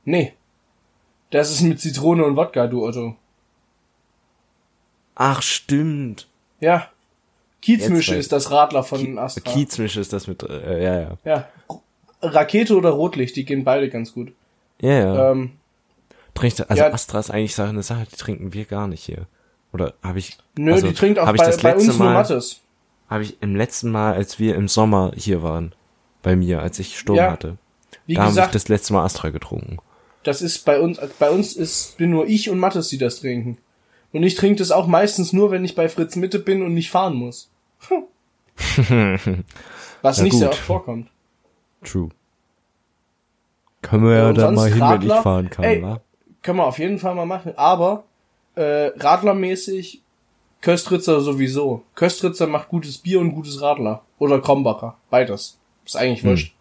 Nee. 0.05 0.33
Das 1.31 1.51
ist 1.51 1.61
mit 1.61 1.79
Zitrone 1.81 2.23
und 2.25 2.35
Wodka, 2.37 2.67
du 2.67 2.85
Otto. 2.85 3.15
Ach, 5.15 5.41
stimmt. 5.41 6.27
Ja. 6.59 6.89
Kiezmische 7.61 8.15
ist 8.15 8.31
das 8.31 8.51
Radler 8.51 8.83
von 8.83 9.17
Astra. 9.17 9.41
Kiezmisch 9.51 9.97
ist 9.97 10.13
das 10.13 10.27
mit, 10.27 10.43
äh, 10.43 10.83
ja, 10.83 10.99
ja. 11.01 11.17
Ja. 11.23 11.47
Rakete 12.21 12.75
oder 12.75 12.91
Rotlicht, 12.91 13.35
die 13.35 13.45
gehen 13.45 13.63
beide 13.63 13.89
ganz 13.89 14.13
gut. 14.13 14.33
Ja, 14.81 14.91
ja. 14.91 15.31
Ähm, 15.31 15.51
Trinkt, 16.33 16.69
also 16.69 16.83
ja. 16.83 16.91
Astra 16.93 17.19
ist 17.19 17.31
eigentlich 17.31 17.55
Sache- 17.55 17.69
eine 17.69 17.81
Sache, 17.83 18.05
die 18.11 18.17
trinken 18.17 18.53
wir 18.53 18.65
gar 18.65 18.87
nicht 18.87 19.03
hier. 19.03 19.25
Oder 19.73 19.93
habe 20.03 20.19
ich, 20.19 20.37
nö, 20.57 20.73
also, 20.73 20.87
die 20.87 20.93
trinkt 20.93 21.17
auch 21.17 21.25
hab 21.27 21.35
ich 21.35 21.39
bei, 21.41 21.47
das 21.47 21.61
bei 21.61 21.71
letzte 21.71 21.89
uns 21.91 21.97
nur 21.99 22.07
Mal, 22.07 22.13
Mattes. 22.13 22.61
habe 23.09 23.23
ich 23.23 23.41
im 23.41 23.55
letzten 23.55 23.89
Mal, 23.91 24.13
als 24.13 24.37
wir 24.37 24.55
im 24.55 24.67
Sommer 24.67 25.11
hier 25.15 25.43
waren, 25.43 25.73
bei 26.23 26.35
mir, 26.35 26.61
als 26.61 26.77
ich 26.79 26.97
Sturm 26.99 27.17
Ja. 27.17 27.31
hatte, 27.31 27.57
da 28.07 28.23
habe 28.25 28.39
ich 28.39 28.45
das 28.47 28.67
letzte 28.67 28.93
Mal 28.93 29.05
Astra 29.05 29.29
getrunken. 29.29 29.77
das 30.23 30.41
ist 30.41 30.65
bei 30.65 30.79
uns, 30.79 30.99
bei 31.19 31.29
uns 31.29 31.55
ist, 31.55 31.97
bin 31.97 32.09
nur 32.09 32.27
ich 32.27 32.49
und 32.49 32.59
Mattes, 32.59 32.89
die 32.89 32.97
das 32.97 33.19
trinken. 33.21 33.57
Und 34.15 34.23
ich 34.23 34.35
trinke 34.35 34.57
das 34.59 34.71
auch 34.71 34.87
meistens 34.87 35.33
nur, 35.33 35.51
wenn 35.51 35.65
ich 35.65 35.75
bei 35.75 35.89
Fritz 35.89 36.15
Mitte 36.15 36.39
bin 36.39 36.61
und 36.63 36.73
nicht 36.73 36.89
fahren 36.89 37.15
muss. 37.15 37.49
Was 40.01 40.21
nicht 40.21 40.37
sehr 40.37 40.49
oft 40.49 40.57
vorkommt. 40.59 41.09
True. 41.83 42.09
Können 43.81 44.05
wir 44.05 44.15
ja 44.17 44.29
und 44.29 44.37
da 44.37 44.41
sonst 44.47 44.55
mal 44.55 44.69
hin, 44.69 44.79
wenn 44.79 45.01
ich 45.01 45.09
Radler? 45.09 45.21
fahren 45.21 45.49
kann, 45.49 45.65
Ey. 45.65 45.81
wa? 45.83 45.99
Können 46.41 46.59
wir 46.59 46.65
auf 46.65 46.79
jeden 46.79 46.99
Fall 46.99 47.13
mal 47.15 47.25
machen. 47.25 47.53
Aber 47.57 48.03
äh, 48.55 48.91
Radlermäßig 48.97 50.01
Köstritzer 50.61 51.21
sowieso. 51.21 51.83
Köstritzer 51.95 52.47
macht 52.47 52.69
gutes 52.69 52.97
Bier 52.97 53.19
und 53.19 53.33
gutes 53.33 53.61
Radler. 53.61 54.01
Oder 54.17 54.39
Krombacher. 54.41 54.95
Beides. 55.09 55.59
Ist 55.85 55.97
eigentlich 55.97 56.23
Hm. 56.23 56.29
wurscht. 56.31 56.55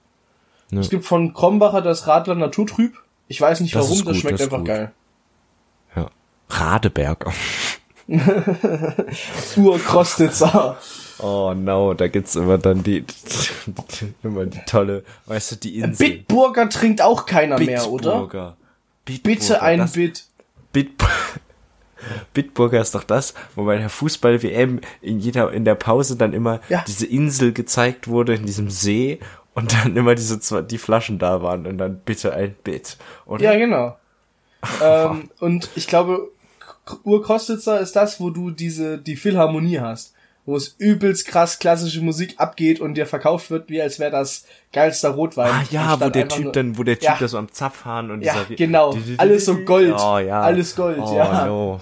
Ja. 0.71 0.81
Es 0.81 0.91
gibt 0.91 1.05
von 1.05 1.33
Krombacher 1.33 1.81
das 1.83 2.07
Radler 2.07 2.35
Naturtrüb. 2.35 2.97
Ich 3.29 3.41
weiß 3.41 3.61
nicht 3.61 3.75
Das 3.75 3.89
warum, 3.89 4.05
das 4.05 4.17
schmeckt 4.19 4.41
das 4.41 4.47
einfach 4.47 4.59
gut. 4.59 4.67
geil. 4.67 4.93
Radeberg. 6.49 7.27
Urkrostitzer. 9.57 10.77
Oh 11.19 11.55
no, 11.55 11.95
da 11.95 12.09
gibt's 12.09 12.37
immer 12.37 12.59
dann 12.59 12.83
die, 12.83 13.05
immer 14.23 14.47
die 14.47 14.61
tolle, 14.67 15.05
weißt 15.27 15.53
du, 15.53 15.57
die 15.57 15.79
Insel. 15.79 16.09
Bitburger 16.09 16.69
trinkt 16.69 17.01
auch 17.03 17.25
keiner 17.25 17.59
mehr, 17.59 17.89
oder? 17.89 18.11
Bitburger. 18.13 18.57
Bitte 19.05 19.63
ein 19.63 19.79
das, 19.79 19.93
Bit. 19.93 20.25
Bit 20.73 20.91
Bitburger 22.35 22.81
ist 22.81 22.95
doch 22.95 23.05
das, 23.05 23.33
wo 23.55 23.65
bei 23.65 23.79
der 23.79 23.89
Fußball-WM 23.89 24.81
in 25.01 25.21
jeder, 25.21 25.53
in 25.53 25.65
der 25.65 25.75
Pause 25.75 26.17
dann 26.17 26.33
immer 26.35 26.61
Ja. 26.69 26.85
diese 26.87 27.07
Insel 27.07 27.53
gezeigt 27.53 28.09
wurde 28.09 28.35
in 28.35 28.45
diesem 28.45 28.69
See 28.69 29.21
und 29.55 29.73
dann 29.73 29.97
immer 29.97 30.15
diese 30.15 30.41
zwei, 30.41 30.63
die 30.63 30.79
Flaschen 30.79 31.19
da 31.19 31.43
waren 31.43 31.67
und 31.67 31.79
dann 31.79 32.01
bitte 32.01 32.35
ein 32.35 32.55
Bit. 32.65 32.99
Oder? 33.25 33.45
Ja, 33.45 33.59
genau. 33.59 33.97
ähm, 34.83 35.31
und 35.41 35.71
ich 35.77 35.87
glaube, 35.87 36.31
Urkostitzer 37.05 37.81
ist 37.81 37.97
das, 37.97 38.21
wo 38.21 38.31
du 38.31 38.51
diese, 38.51 38.99
die 38.99 39.17
Philharmonie 39.17 39.79
hast. 39.81 40.13
Wo 40.47 40.57
es 40.57 40.75
übelst 40.77 41.27
krass 41.27 41.59
klassische 41.59 42.03
Musik 42.03 42.35
abgeht 42.37 42.79
und 42.79 42.95
dir 42.97 43.07
verkauft 43.07 43.51
wird, 43.51 43.71
wie 43.71 43.81
als 43.81 43.99
wäre 43.99 44.11
das 44.11 44.45
geilster 44.75 45.09
Rotwein. 45.11 45.51
Ah 45.51 45.65
ja, 45.71 45.99
wo 45.99 46.11
der 46.11 46.29
Typ 46.29 46.45
nur- 46.45 46.53
dann, 46.53 46.77
wo 46.77 46.83
der 46.83 46.97
Typ 46.99 47.05
Ja. 47.05 47.17
da 47.19 47.29
so 47.29 47.39
am 47.39 47.51
Zapfhahn 47.51 48.11
und 48.11 48.21
Ja, 48.23 48.35
dieser 48.45 48.55
genau. 48.57 48.95
Alles 49.17 49.47
so 49.47 49.57
Gold. 49.61 49.95
Oh 49.99 50.19
ja. 50.19 50.43
Alles 50.43 50.77
Gold, 50.77 50.99
oh, 51.01 51.17
ja. 51.17 51.47
No. 51.47 51.81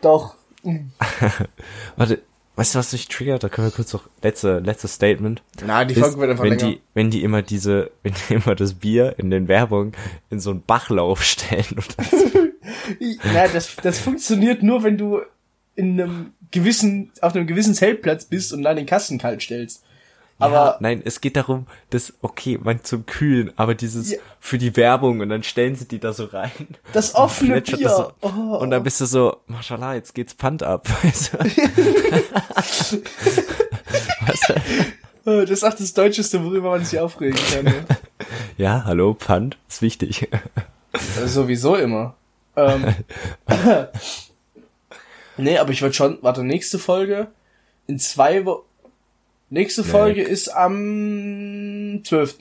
Doch. 0.00 0.36
Warte, 1.96 2.22
weißt 2.56 2.74
du, 2.74 2.78
was 2.78 2.92
mich 2.92 3.08
triggert? 3.08 3.42
Da 3.42 3.48
können 3.48 3.66
wir 3.68 3.72
kurz 3.72 3.92
noch 3.92 4.04
letzte, 4.22 4.58
letztes 4.60 4.94
Statement. 4.94 5.42
Na, 5.64 5.84
die 5.84 5.94
ist, 5.94 6.00
Folge 6.00 6.18
wird 6.18 6.30
einfach 6.30 6.44
wenn 6.44 6.58
länger. 6.58 6.70
die, 6.74 6.80
wenn 6.94 7.10
die 7.10 7.22
immer 7.24 7.42
diese, 7.42 7.90
wenn 8.04 8.14
die 8.28 8.34
immer 8.34 8.54
das 8.54 8.74
Bier 8.74 9.14
in 9.18 9.30
den 9.30 9.48
Werbungen 9.48 9.92
in 10.30 10.38
so 10.38 10.50
einen 10.50 10.62
Bachlauf 10.62 11.24
stellen 11.24 11.66
oder 11.72 12.04
so. 12.08 12.45
Na, 13.32 13.48
das, 13.48 13.76
das 13.76 13.98
funktioniert 13.98 14.62
nur, 14.62 14.82
wenn 14.82 14.98
du 14.98 15.20
in 15.74 16.00
einem 16.00 16.32
gewissen, 16.50 17.12
auf 17.20 17.34
einem 17.34 17.46
gewissen 17.46 17.74
Zeltplatz 17.74 18.24
bist 18.24 18.52
und 18.52 18.62
dann 18.62 18.76
den 18.76 18.86
Kasten 18.86 19.18
kalt 19.18 19.42
stellst. 19.42 19.82
Aber 20.38 20.52
ja, 20.54 20.76
nein, 20.80 21.00
es 21.02 21.22
geht 21.22 21.34
darum, 21.36 21.66
dass, 21.88 22.12
okay, 22.20 22.58
man 22.62 22.84
zum 22.84 23.06
Kühlen, 23.06 23.52
aber 23.56 23.74
dieses 23.74 24.12
Ja. 24.12 24.18
für 24.38 24.58
die 24.58 24.76
Werbung 24.76 25.20
und 25.20 25.30
dann 25.30 25.42
stellen 25.42 25.76
sie 25.76 25.88
die 25.88 25.98
da 25.98 26.12
so 26.12 26.26
rein. 26.26 26.50
das 26.92 27.14
offene 27.14 27.62
Bier. 27.62 27.78
das 27.78 27.96
so, 27.96 28.12
oh. 28.20 28.56
Und 28.58 28.70
dann 28.70 28.82
bist 28.82 29.00
du 29.00 29.06
so, 29.06 29.38
Mashallah, 29.46 29.94
jetzt 29.94 30.14
geht's 30.14 30.34
Pfand 30.34 30.62
ab. 30.62 30.86
Oh, 35.28 35.40
Das 35.40 35.50
ist 35.50 35.64
auch 35.64 35.74
das 35.74 35.92
Deutscheste, 35.92 36.44
worüber 36.44 36.70
man 36.70 36.84
sich 36.84 37.00
aufregen 37.00 37.36
kann. 37.52 37.74
Ja, 38.56 38.84
hallo, 38.86 39.14
Pfand, 39.14 39.56
ist 39.68 39.82
wichtig. 39.82 40.28
Sowieso 41.26 41.74
immer. 41.74 42.14
Ähm, 42.56 42.94
nee, 45.36 45.58
aber 45.58 45.70
ich 45.72 45.82
würde 45.82 45.94
schon, 45.94 46.18
warte, 46.22 46.42
nächste 46.42 46.78
Folge 46.78 47.28
in 47.86 47.98
zwei 47.98 48.44
Wochen. 48.44 48.62
Nächste 49.48 49.84
Folge 49.84 50.22
ist 50.22 50.48
am 50.48 52.00
12. 52.04 52.38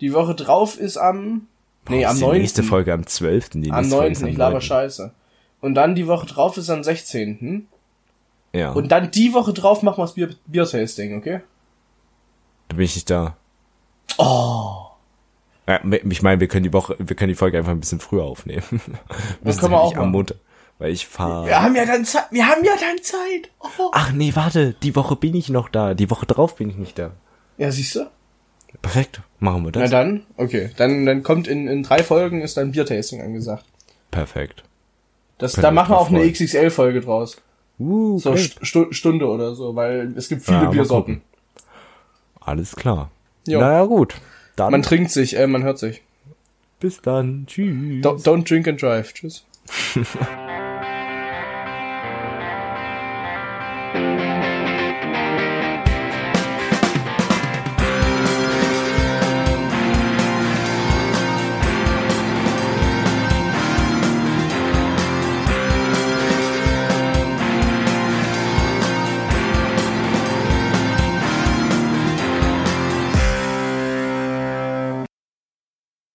Die 0.00 0.12
Woche 0.12 0.34
drauf 0.34 0.78
ist 0.78 0.98
am, 0.98 1.46
nee, 1.88 2.04
am 2.04 2.16
Ist 2.16 2.20
9. 2.20 2.34
Die 2.34 2.40
nächste 2.40 2.62
Folge 2.62 2.92
am 2.92 3.06
12. 3.06 3.48
Die 3.50 3.70
am 3.70 3.80
nächste 3.80 3.96
Folge 3.96 4.04
9. 4.04 4.12
ist 4.12 4.22
am 4.22 4.28
Ich 4.28 4.36
laber 4.36 4.58
9.. 4.58 4.60
scheiße. 4.60 5.12
Und 5.60 5.74
dann 5.74 5.94
die 5.94 6.06
Woche 6.06 6.26
drauf 6.26 6.56
ist 6.58 6.68
am 6.68 6.84
16. 6.84 7.66
Ja, 8.52 8.72
Und 8.72 8.92
dann 8.92 9.10
die 9.10 9.32
Woche 9.32 9.52
drauf 9.54 9.82
machen 9.82 9.98
wir 9.98 10.04
das 10.04 10.14
Bier 10.14 10.30
Bier-Tasting, 10.46 11.16
okay? 11.16 11.40
da 12.68 12.76
bin 12.76 12.84
ich 12.84 12.94
nicht 12.94 13.08
da. 13.08 13.36
Oh. 14.18 14.87
Ja, 15.68 15.80
ich 16.08 16.22
meine, 16.22 16.40
wir 16.40 16.48
können 16.48 16.64
die 16.64 16.72
Woche, 16.72 16.96
wir 16.98 17.14
können 17.14 17.28
die 17.28 17.34
Folge 17.34 17.58
einfach 17.58 17.72
ein 17.72 17.80
bisschen 17.80 18.00
früher 18.00 18.24
aufnehmen. 18.24 18.62
Müssen 19.42 19.60
können 19.60 19.72
wir 19.72 19.80
auch 19.80 19.92
am 19.92 19.98
machen. 19.98 20.10
Montag, 20.12 20.38
weil 20.78 20.92
ich 20.92 21.06
fahre. 21.06 21.46
Wir 21.46 21.62
haben 21.62 21.76
ja 21.76 21.84
dann 21.84 22.04
Zeit, 22.06 22.24
wir 22.30 22.46
haben 22.48 22.64
ja 22.64 22.72
dann 22.80 23.02
Zeit. 23.02 23.50
Oh. 23.60 23.90
Ach 23.92 24.12
nee, 24.12 24.32
warte, 24.34 24.74
die 24.82 24.96
Woche 24.96 25.14
bin 25.14 25.34
ich 25.36 25.50
noch 25.50 25.68
da. 25.68 25.92
Die 25.92 26.10
Woche 26.10 26.24
drauf 26.24 26.56
bin 26.56 26.70
ich 26.70 26.76
nicht 26.76 26.98
da. 26.98 27.10
Ja, 27.58 27.70
siehst 27.70 27.94
du? 27.96 28.06
Perfekt, 28.80 29.20
machen 29.40 29.62
wir 29.64 29.72
Na 29.74 29.82
das. 29.82 29.90
dann, 29.90 30.24
okay. 30.36 30.70
Dann, 30.78 31.04
dann 31.04 31.22
kommt 31.22 31.48
in, 31.48 31.68
in 31.68 31.82
drei 31.82 32.02
Folgen 32.02 32.40
ist 32.40 32.56
dann 32.56 32.72
Biertasting 32.72 33.20
angesagt. 33.20 33.64
Perfekt. 34.10 34.64
Das, 35.36 35.52
da 35.52 35.70
machen 35.70 35.90
wir 35.92 35.98
auch 35.98 36.08
eine. 36.08 36.30
XXL-Folge 36.30 37.00
draus. 37.02 37.36
Uh, 37.78 38.18
So. 38.18 38.36
Stu 38.36 38.92
Stunde 38.92 39.26
oder 39.28 39.54
so, 39.54 39.76
weil 39.76 40.12
es 40.16 40.28
gibt 40.28 40.42
viele 40.42 40.62
Ja, 40.62 40.70
Biersorten. 40.70 41.22
Alles 42.40 42.74
klar. 42.74 43.10
Jo. 43.46 43.60
Naja, 43.60 43.84
gut. 43.84 44.14
Dann 44.58 44.72
Man 44.72 44.82
trinkt 44.82 45.10
sich, 45.12 45.36
äh, 45.36 45.46
man 45.46 45.62
hört 45.62 45.78
sich. 45.78 46.02
bis 46.80 47.00
dann. 47.00 47.44
Tschüss. 47.46 48.04
Don't, 48.04 48.24
don't 48.24 48.48
drink 48.48 48.66
and 48.66 48.80
drive. 48.82 49.14
Tschüss. 49.14 49.44